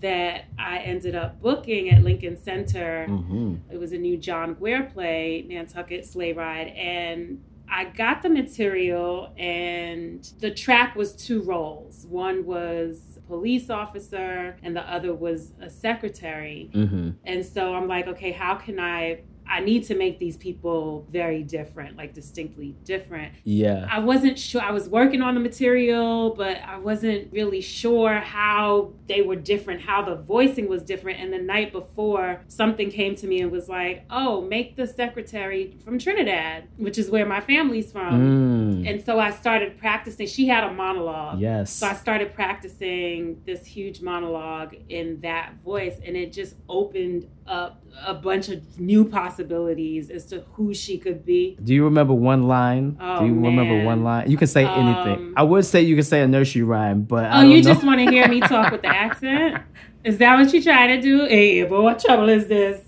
[0.00, 3.06] that I ended up booking at Lincoln Center.
[3.06, 8.28] hmm It was a new John Guare play, Nantucket Sleigh Ride, and I got the
[8.28, 12.06] material, and the track was two roles.
[12.06, 16.70] One was a police officer, and the other was a secretary.
[16.72, 19.20] hmm And so I'm like, okay, how can I?
[19.48, 23.32] I need to make these people very different, like distinctly different.
[23.44, 23.86] Yeah.
[23.90, 24.60] I wasn't sure.
[24.60, 29.80] I was working on the material, but I wasn't really sure how they were different,
[29.80, 31.20] how the voicing was different.
[31.20, 35.76] And the night before, something came to me and was like, oh, make the secretary
[35.84, 38.82] from Trinidad, which is where my family's from.
[38.82, 38.90] Mm.
[38.90, 40.26] And so I started practicing.
[40.26, 41.40] She had a monologue.
[41.40, 41.72] Yes.
[41.72, 47.82] So I started practicing this huge monologue in that voice, and it just opened up
[48.06, 51.56] a bunch of new possibilities as to who she could be.
[51.64, 52.96] Do you remember one line?
[53.00, 54.30] Oh, Do you remember one line?
[54.30, 55.14] You can say anything.
[55.14, 57.62] Um, I would say you can say a nursery rhyme, but I Oh, you know.
[57.62, 59.62] just want to hear me talk with the accent?
[60.04, 61.24] Is that what you're trying to do?
[61.26, 62.82] Hey, but what trouble is this?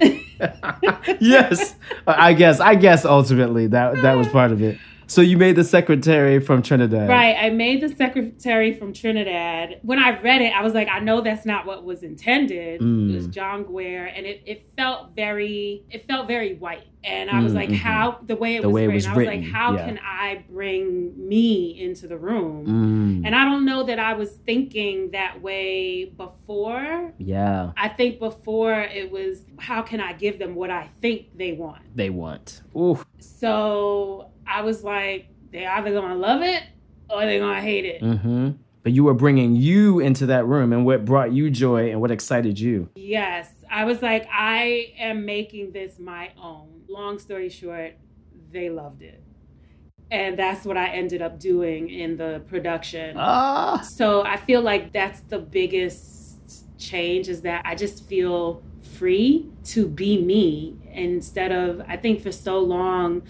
[1.20, 1.74] yes,
[2.06, 2.60] I guess.
[2.60, 4.78] I guess ultimately that that was part of it.
[5.12, 7.36] So you made the secretary from Trinidad, Right.
[7.38, 9.78] I made the secretary from Trinidad.
[9.82, 12.80] When I read it, I was like, I know that's not what was intended.
[12.80, 13.10] Mm.
[13.10, 16.86] It was John Guare, and it, it felt very it felt very white.
[17.04, 17.74] And I was Mm, like, mhm.
[17.74, 19.84] how the way it The was way it written, was I was like, how yeah.
[19.86, 22.64] can I bring me into the room?
[23.22, 27.12] Mm, And I don't know that I was thinking that way before.
[27.18, 31.52] yeah, I think before it was, how can I give them what I think they
[31.52, 31.82] want?
[31.94, 32.62] they want.
[32.76, 36.62] Ooh, So I was like, they're either gonna love it
[37.10, 38.00] or they're gonna hate it.
[38.02, 38.50] hmm
[38.82, 42.10] But you were bringing you into that room, and what brought you joy and what
[42.10, 42.88] excited you.
[42.96, 46.68] Yes, I was like, I am making this my own.
[46.88, 47.94] Long story short,
[48.50, 49.22] they loved it.
[50.10, 53.16] And that's what I ended up doing in the production.
[53.18, 58.62] Ah, So I feel like that's the biggest change is that I just feel
[58.98, 63.22] free to be me instead of I think for so long,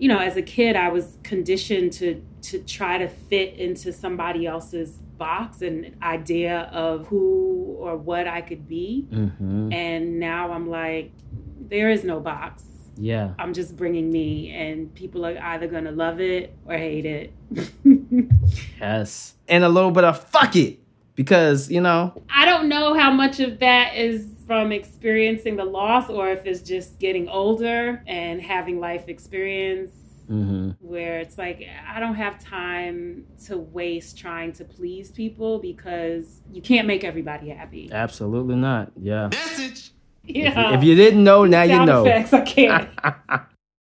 [0.00, 2.08] you know, as a kid I was conditioned to
[2.48, 8.40] to try to fit into somebody else's box and idea of who or what I
[8.40, 9.02] could be.
[9.10, 11.12] hmm And now I'm like
[11.72, 12.64] there is no box.
[12.96, 13.34] yeah.
[13.38, 17.32] I'm just bringing me and people are either going to love it or hate it.
[18.80, 19.34] Yes.
[19.48, 20.78] And a little bit of fuck it.
[21.14, 26.10] Because, you know, I don't know how much of that is from experiencing the loss
[26.10, 29.92] or if it's just getting older and having life experience
[30.26, 36.40] hmm where it's like I don't have time to waste trying to please people because
[36.52, 37.90] you can't make everybody happy.
[37.92, 38.90] absolutely not.
[39.00, 39.28] Yeah.
[39.28, 39.92] Message.
[40.24, 40.76] If you- Yeah.
[40.76, 42.04] If you didn't know, now you Sound know.
[42.04, 42.88] effects, I can't.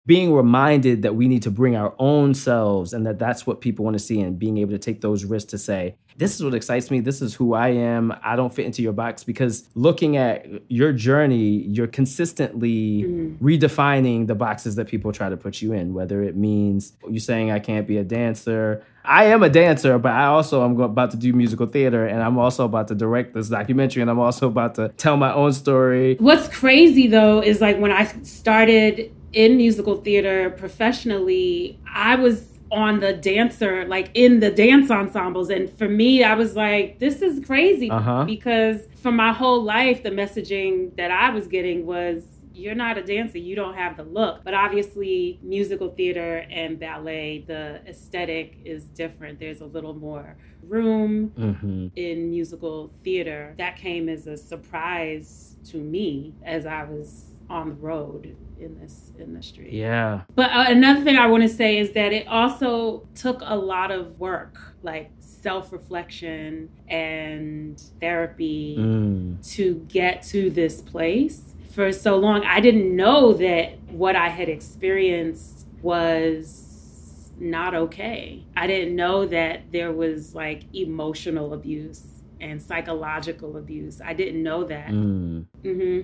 [0.07, 3.85] being reminded that we need to bring our own selves and that that's what people
[3.85, 6.55] want to see and being able to take those risks to say this is what
[6.55, 7.01] excites me.
[7.01, 8.15] This is who i am.
[8.23, 13.45] I don't fit into your box because looking at your journey you're consistently mm-hmm.
[13.45, 17.51] redefining the boxes that people try to put you in whether it means you saying
[17.51, 18.85] i can't be a dancer.
[19.05, 22.39] I am a dancer but i also am about to do musical theater and i'm
[22.39, 26.17] also about to direct this documentary and i'm also about to tell my own story.
[26.17, 33.01] What's crazy though is like when I started in musical theater professionally, I was on
[33.01, 35.51] the dancer, like in the dance ensembles.
[35.51, 38.25] And for me, I was like, this is crazy Uh-huh.
[38.25, 43.03] because for my whole life, the messaging that I was getting was, you're not a
[43.03, 44.45] dancer, you don't have the look.
[44.45, 49.39] But obviously, musical theater and ballet, the aesthetic is different.
[49.39, 50.37] There's a little more
[50.69, 53.55] room hmm in musical theater.
[53.57, 59.13] That came as a surprise to me as I was on the road in this
[59.19, 59.69] industry.
[59.73, 63.57] yeah But uh, another thing I want to say is that it also took a
[63.57, 69.55] lot of work, like self reflection and therapy Mm.
[69.55, 71.43] to get to this place.
[71.73, 78.45] For so long, I didn't know that what I had experienced was not okay.
[78.57, 82.05] I didn't know that there was like emotional abuse
[82.41, 84.01] and psychological abuse.
[84.05, 84.89] I didn't know that.
[84.89, 85.47] Mm.
[85.63, 86.01] hmm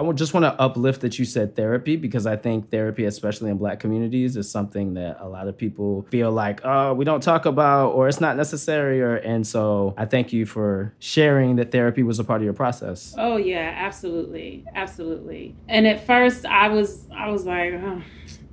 [0.00, 3.58] I just want to uplift that you said therapy because I think therapy, especially in
[3.58, 7.44] black communities, is something that a lot of people feel like, oh, we don't talk
[7.44, 9.02] about or it's not necessary.
[9.02, 12.54] Or and so I thank you for sharing that therapy was a part of your
[12.54, 13.14] process.
[13.18, 15.54] Oh yeah, absolutely, absolutely.
[15.68, 18.00] And at first, I was I was like, oh,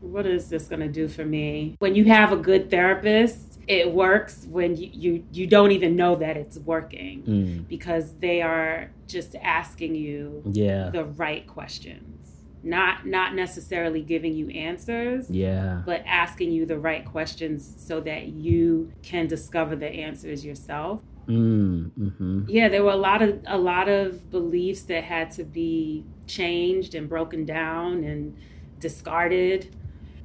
[0.02, 1.78] what is this gonna do for me?
[1.80, 4.48] When you have a good therapist, it works.
[4.50, 7.68] When you you, you don't even know that it's working Mm.
[7.68, 10.90] because they are just asking you Yeah.
[10.90, 12.32] the right questions,
[12.64, 15.30] not not necessarily giving you answers.
[15.30, 15.82] Yeah.
[15.86, 21.02] But asking you the right questions so that you can discover the answers yourself.
[21.28, 21.92] Mm.
[21.92, 26.06] hmm Yeah, there were a lot of a lot of beliefs that had to be
[26.26, 28.34] changed and broken down and
[28.80, 29.76] discarded,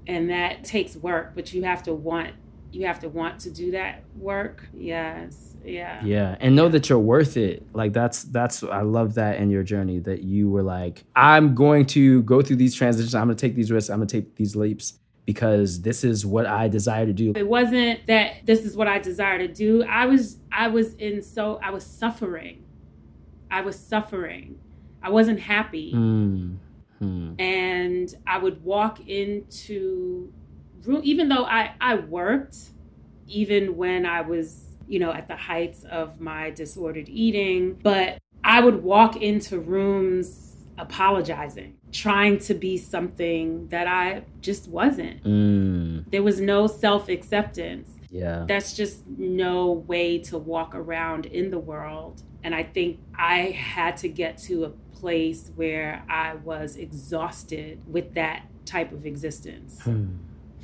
[0.07, 1.33] and that takes work.
[1.35, 2.31] But you have to want
[2.73, 4.67] you have to want to do that work.
[4.73, 7.67] Yes, yeah, Yeah, and know that you're worth it.
[7.75, 11.87] Like that's that's I love that in your journey that you were like, I'm going
[11.87, 13.15] to go through these transitions.
[13.15, 13.91] I'm going to take these risks.
[13.91, 14.95] I'm going to take these leaps
[15.25, 17.33] because this is what I desire to do.
[17.37, 19.85] It wasn't that this is what I desire to do.
[19.85, 22.65] I was I was in so I was suffering.
[23.51, 24.59] I was suffering.
[25.03, 25.93] I wasn't happy.
[25.93, 26.57] Mm.
[26.99, 27.35] Hmm.
[27.41, 30.33] and I would walk into
[31.03, 32.57] even though I I worked
[33.29, 38.61] even when I was you know at the heights of my disordered eating but I
[38.61, 46.11] would walk into rooms apologizing trying to be something that I just wasn't Mm.
[46.11, 48.45] there was no self-acceptance Yeah.
[48.49, 52.23] that's just no way to walk around in the world.
[52.45, 54.71] And I think I had to get to a
[55.01, 59.81] place where I was exhausted with that type of existence.
[59.83, 60.07] Hmm.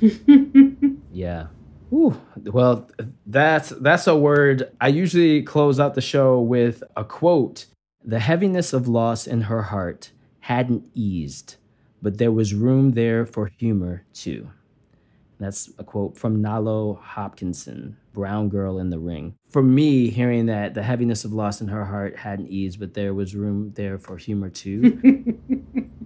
[1.11, 1.47] Yeah.
[1.91, 2.87] Ooh, well,
[3.25, 4.71] that's that's a word.
[4.79, 7.65] I usually close out the show with a quote.
[8.05, 11.55] The heaviness of loss in her heart hadn't eased,
[12.01, 14.51] but there was room there for humor too.
[15.39, 19.35] That's a quote from Nalo Hopkinson, Brown Girl in the Ring.
[19.49, 23.13] For me, hearing that the heaviness of loss in her heart hadn't eased, but there
[23.13, 25.39] was room there for humor too.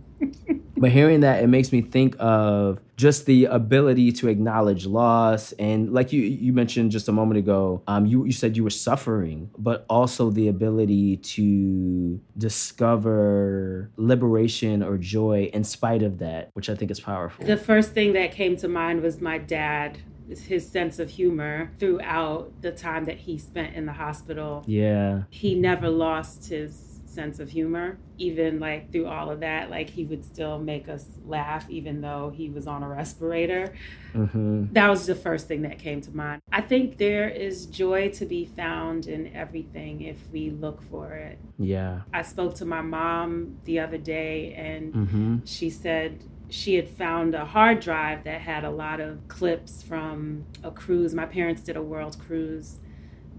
[0.84, 5.91] But hearing that, it makes me think of just the ability to acknowledge loss, and
[5.91, 9.49] like you you mentioned just a moment ago, um, you you said you were suffering,
[9.58, 16.76] but also the ability to discover liberation or joy in spite of that, which I
[16.76, 17.45] think is powerful.
[17.45, 19.97] the first thing that came to mind was my dad,
[20.30, 24.64] his sense of humor throughout the time that he spent in the hospital.
[24.66, 29.70] yeah, He never lost his sense of humor, even like through all of that.
[29.70, 33.74] Like he would still make us laugh, even though he was on a respirator.
[34.14, 36.41] hmm That was the first thing that came to mind.
[36.51, 41.38] I think there is joy to be found in everything if we look for it.
[41.57, 46.88] yeah, I spoke to my mom the other day and hmm she said she had
[46.89, 51.14] found a hard drive that had a lot of clips from a cruise.
[51.16, 52.78] My parents did a world cruise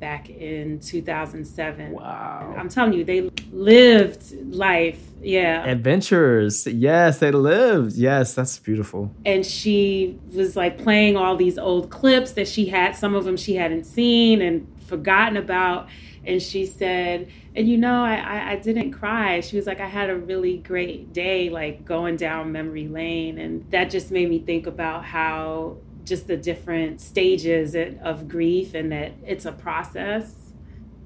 [0.04, 1.92] back in 2007.
[1.92, 2.54] wow.
[2.58, 4.22] I'm telling you, they lived
[4.54, 5.00] life.
[5.22, 5.64] Yeah.
[5.64, 7.96] Adventurers, yes, they lived.
[7.96, 9.10] Yes, that's beautiful.
[9.24, 13.36] and she was like playing all these old clips that she had some of them
[13.38, 15.88] she hadn't seen and forgotten about
[16.26, 19.86] and she said and you know I, I, I didn't cry she was like i
[19.86, 24.38] had a really great day like going down memory lane and that just made me
[24.40, 30.34] think about how just the different stages of grief and that it's a process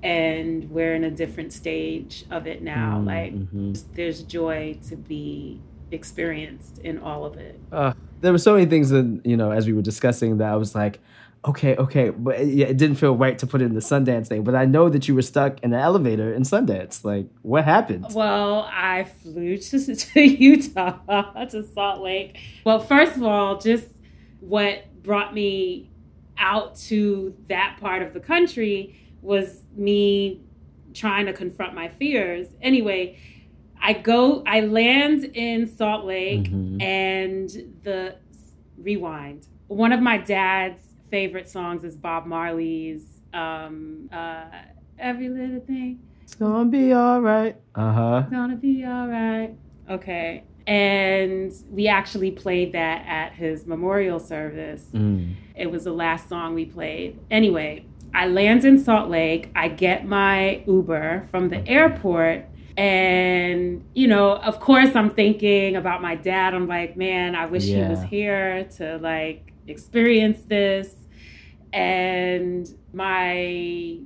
[0.02, 3.82] and we're in a different stage of it now like Mhm.
[3.94, 8.90] there's joy to be experienced in all of it uh, there were so many things
[8.90, 10.98] that you know as we were discussing that I was like,
[11.44, 14.42] okay, okay, but it, it didn't feel right to put it in the Sundance thing.
[14.42, 17.04] But I know that you were stuck in the elevator in Sundance.
[17.04, 18.06] Like, what happened?
[18.12, 22.38] Well, I flew to, to Utah, to Salt Lake.
[22.64, 23.86] Well, first of all, just
[24.40, 25.90] what brought me
[26.38, 30.40] out to that part of the country was me
[30.94, 32.46] trying to confront my fears.
[32.62, 33.18] Anyway,
[33.80, 36.82] I go, I land in Salt Lake Mhm.
[36.82, 37.48] and
[37.82, 38.16] the
[38.76, 39.46] rewind.
[39.68, 44.44] One of my dad's favorite songs is Bob Marley's um, uh,
[44.98, 46.00] Every Little Thing.
[46.22, 47.56] It's gonna be all right.
[47.74, 48.20] Uh huh.
[48.30, 49.54] Gonna be all right.
[49.90, 50.44] Okay.
[50.68, 54.84] And we actually played that at his memorial service.
[54.92, 55.34] Mm.
[55.56, 57.18] It was the last song we played.
[57.30, 59.50] Anyway, I land in Salt Lake.
[59.56, 62.44] I get my Uber from the airport.
[62.76, 66.52] And, you know, of course, I'm thinking about my dad.
[66.52, 70.94] I'm like, man, I wish he was here to like experience this.
[71.72, 74.00] And my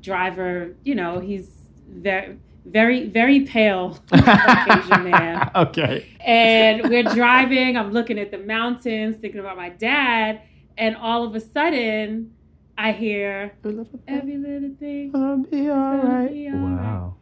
[0.00, 1.50] driver, you know, he's
[1.88, 2.38] very,
[2.70, 5.50] very, very pale Caucasian man.
[5.54, 6.06] okay.
[6.20, 7.76] And we're driving.
[7.76, 10.42] I'm looking at the mountains, thinking about my dad,
[10.78, 12.32] and all of a sudden,
[12.78, 15.10] I hear every little thing.
[15.12, 16.32] Gonna be all gonna right.
[16.32, 17.14] be all Wow.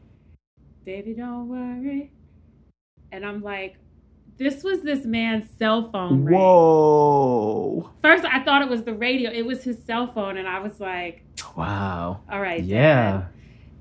[0.85, 2.11] Baby, don't worry.
[3.13, 3.77] And I'm like,
[4.37, 6.25] this was this man's cell phone.
[6.25, 6.37] ring.
[6.37, 7.91] Whoa.
[8.03, 9.31] First, I thought it was the radio.
[9.31, 11.23] It was his cell phone, and I was like,
[11.57, 12.21] Wow.
[12.31, 13.27] all right, Dad.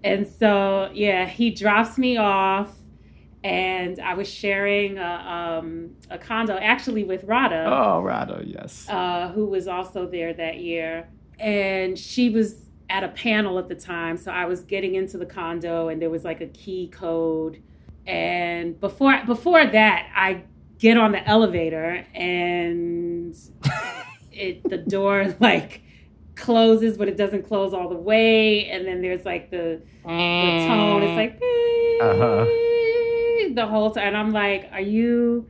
[0.04, 2.76] And so, yeah, he drops me off,
[3.44, 8.88] and I was sharing a, um, a condo actually with Radha, Oh, Radha, yes.
[8.90, 11.08] uh, who was also there that year.
[11.40, 14.18] And she was at a panel at the time.
[14.18, 17.62] So I was getting into the condo, and there was like a key code.
[18.06, 20.44] And before before that, I
[20.80, 23.34] get on the elevator, and
[24.34, 25.82] it the door like
[26.36, 28.68] closes, but it doesn't close all the way.
[28.70, 31.04] And then there's like the the tone.
[31.04, 31.40] It's like
[32.02, 32.46] Uh-huh.
[33.54, 34.08] the whole time.
[34.08, 35.48] And I'm like, are you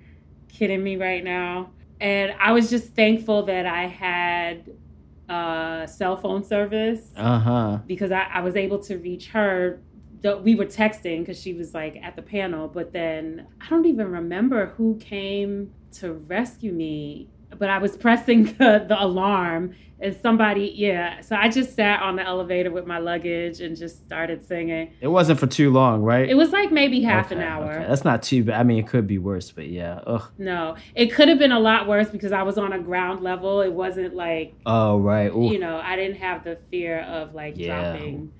[0.49, 1.71] kidding me right now?
[1.99, 4.69] And I was just thankful that I had
[5.29, 7.77] uh, cell phone service Uh huh.
[7.87, 9.81] because I, I was able to reach her.
[10.41, 14.09] We were texting because she was like at the panel, but then I don't even
[14.09, 17.29] remember who came to rescue me.
[17.57, 21.21] But I was pressing the, the alarm, and somebody, yeah.
[21.21, 24.91] So I just sat on the elevator with my luggage and just started singing.
[24.99, 26.27] It wasn't for too long, right?
[26.29, 27.71] It was like maybe half an hour.
[27.71, 27.85] okay.
[27.87, 28.59] That's not too bad.
[28.59, 30.01] I mean, it could be worse, but yeah.
[30.05, 30.29] Ugh.
[30.37, 33.61] No, it could have been a lot worse because I was on a ground level.
[33.61, 35.31] It wasn't like, Oh, right.
[35.33, 35.49] Ooh.
[35.49, 37.93] you know, I didn't have the fear of like Yeah.
[37.93, 38.33] dropping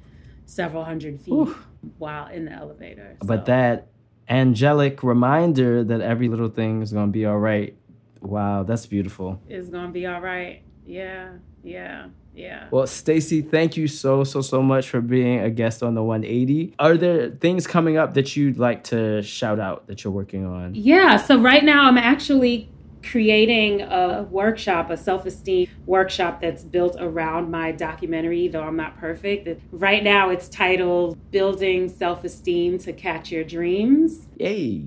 [0.46, 1.56] several hundred feet Ooh.
[1.98, 3.16] while in the elevator.
[3.22, 3.88] But that
[4.30, 7.76] angelic reminder that every little thing is going to be all right.
[8.24, 9.42] Wow, that's beautiful.
[9.48, 10.64] It's to be all right.
[10.86, 12.68] Yeah, yeah, yeah.
[12.72, 16.76] Well, Stacey, thank you so, so, so much for being a guest on the 180.
[16.80, 20.76] Are there things coming up that you'd like to shout out that you're working on?
[20.76, 22.70] Yeah, so right now I'm actually
[23.04, 28.98] creating a workshop, a self esteem workshop that's built around my documentary, though I'm not
[28.98, 29.62] perfect.
[29.72, 34.28] Right now it's titled Building Self Esteem to Catch Your Dreams.
[34.38, 34.86] Yay.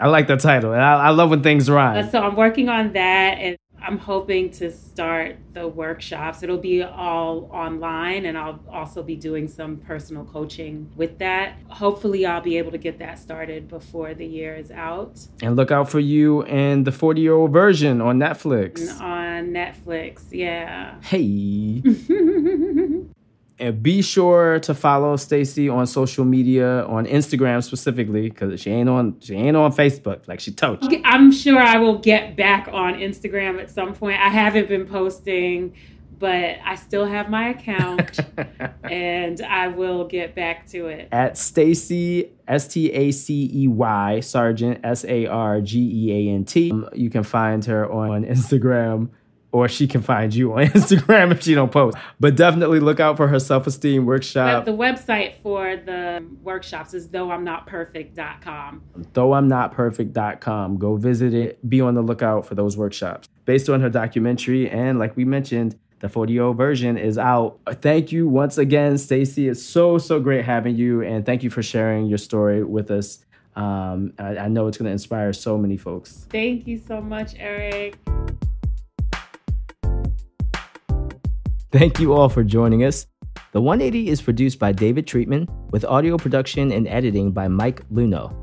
[0.00, 0.72] I like the title.
[0.72, 2.10] and I, I love when things Uh, rhyme.
[2.10, 6.42] so I'm working on that and I'm hoping to start the workshops.
[6.42, 11.54] It'll be all online and I'll also be doing some personal coaching with that.
[11.68, 15.70] Hopefully, I'll be able to get that started before the year is out And look
[15.70, 19.00] out for you and the 40 year old version on Netflix.
[19.00, 20.24] on Netflix.
[20.32, 20.94] Yeah.
[21.02, 21.82] Hey.
[23.60, 28.88] And be sure to follow Stacey on social media, on Instagram specifically, because she ain't
[28.88, 31.00] on she ain't on Facebook like she told you.
[31.04, 34.20] I'm sure I will get back on Instagram at some point.
[34.20, 35.74] I haven't been posting,
[36.18, 38.20] but I still have my account
[38.84, 41.08] and I will get back to it.
[41.10, 46.34] At Stacey S T A C E Y Sargeant S A R G E A
[46.34, 46.70] N T.
[46.70, 49.10] Um, You can find her on Instagram.
[49.50, 51.96] Or she can find you on Instagram if she don't post.
[52.20, 54.64] But definitely look out for her self-esteem But workshop.
[54.66, 58.82] the website for the workshops is though-I'm-not-perfect.com.
[59.14, 60.76] though-I'm-not-perfect.com.
[60.78, 61.68] Go visit it.
[61.68, 63.28] Be on the lookout for those workshops.
[63.46, 67.58] Based on her documentary, and like we mentioned, the 40 version is out.
[67.80, 69.48] Thank you once again, Stacey.
[69.48, 71.02] It's so, so great having you.
[71.02, 73.24] And thank you for sharing your story with us.
[73.56, 76.26] Um, I, I know it's going to inspire so many folks.
[76.30, 77.98] Thank you so much, Eric.
[81.70, 83.06] Thank you all for joining us.
[83.52, 88.34] The 180 is produced by David Treatman with audio production and editing by Mike Luno.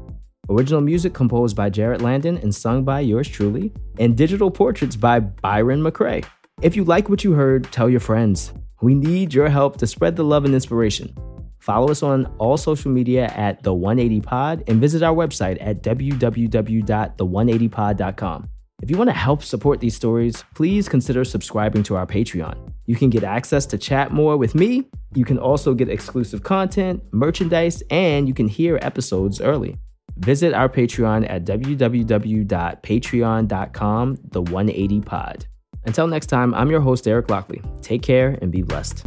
[0.47, 5.19] Original music composed by Jarrett Landon and sung by yours truly, and digital portraits by
[5.19, 6.23] Byron McCrae.
[6.61, 8.53] If you like what you heard, tell your friends.
[8.81, 11.11] We need your help to spread the love and inspiration.
[11.57, 15.81] Follow us on all social media at The 180 Pod and visit our website at
[15.81, 18.49] www.the180pod.com.
[18.81, 22.73] If you want to help support these stories, please consider subscribing to our Patreon.
[22.85, 24.83] You can get access to chat more with me.
[25.13, 29.77] You can also get exclusive content, merchandise, and you can hear episodes early.
[30.17, 35.45] Visit our Patreon at www.patreon.com, the 180 pod.
[35.85, 37.61] Until next time, I'm your host, Eric Lockley.
[37.81, 39.05] Take care and be blessed.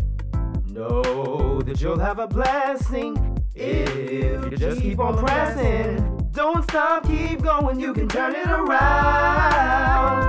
[1.28, 6.30] That you'll have a blessing if you just keep on pressing.
[6.32, 10.22] Don't stop, keep going, you can turn it around.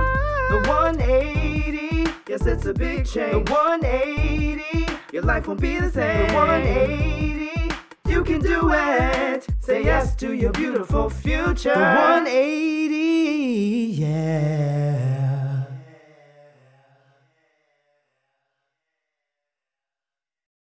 [0.50, 3.46] The 180, yes, it's a big change.
[3.46, 6.28] The 180, your life won't be the same.
[6.28, 7.74] The 180,
[8.10, 9.46] you can do it.
[9.60, 11.72] Say yes to your beautiful future.
[11.72, 12.60] The 180.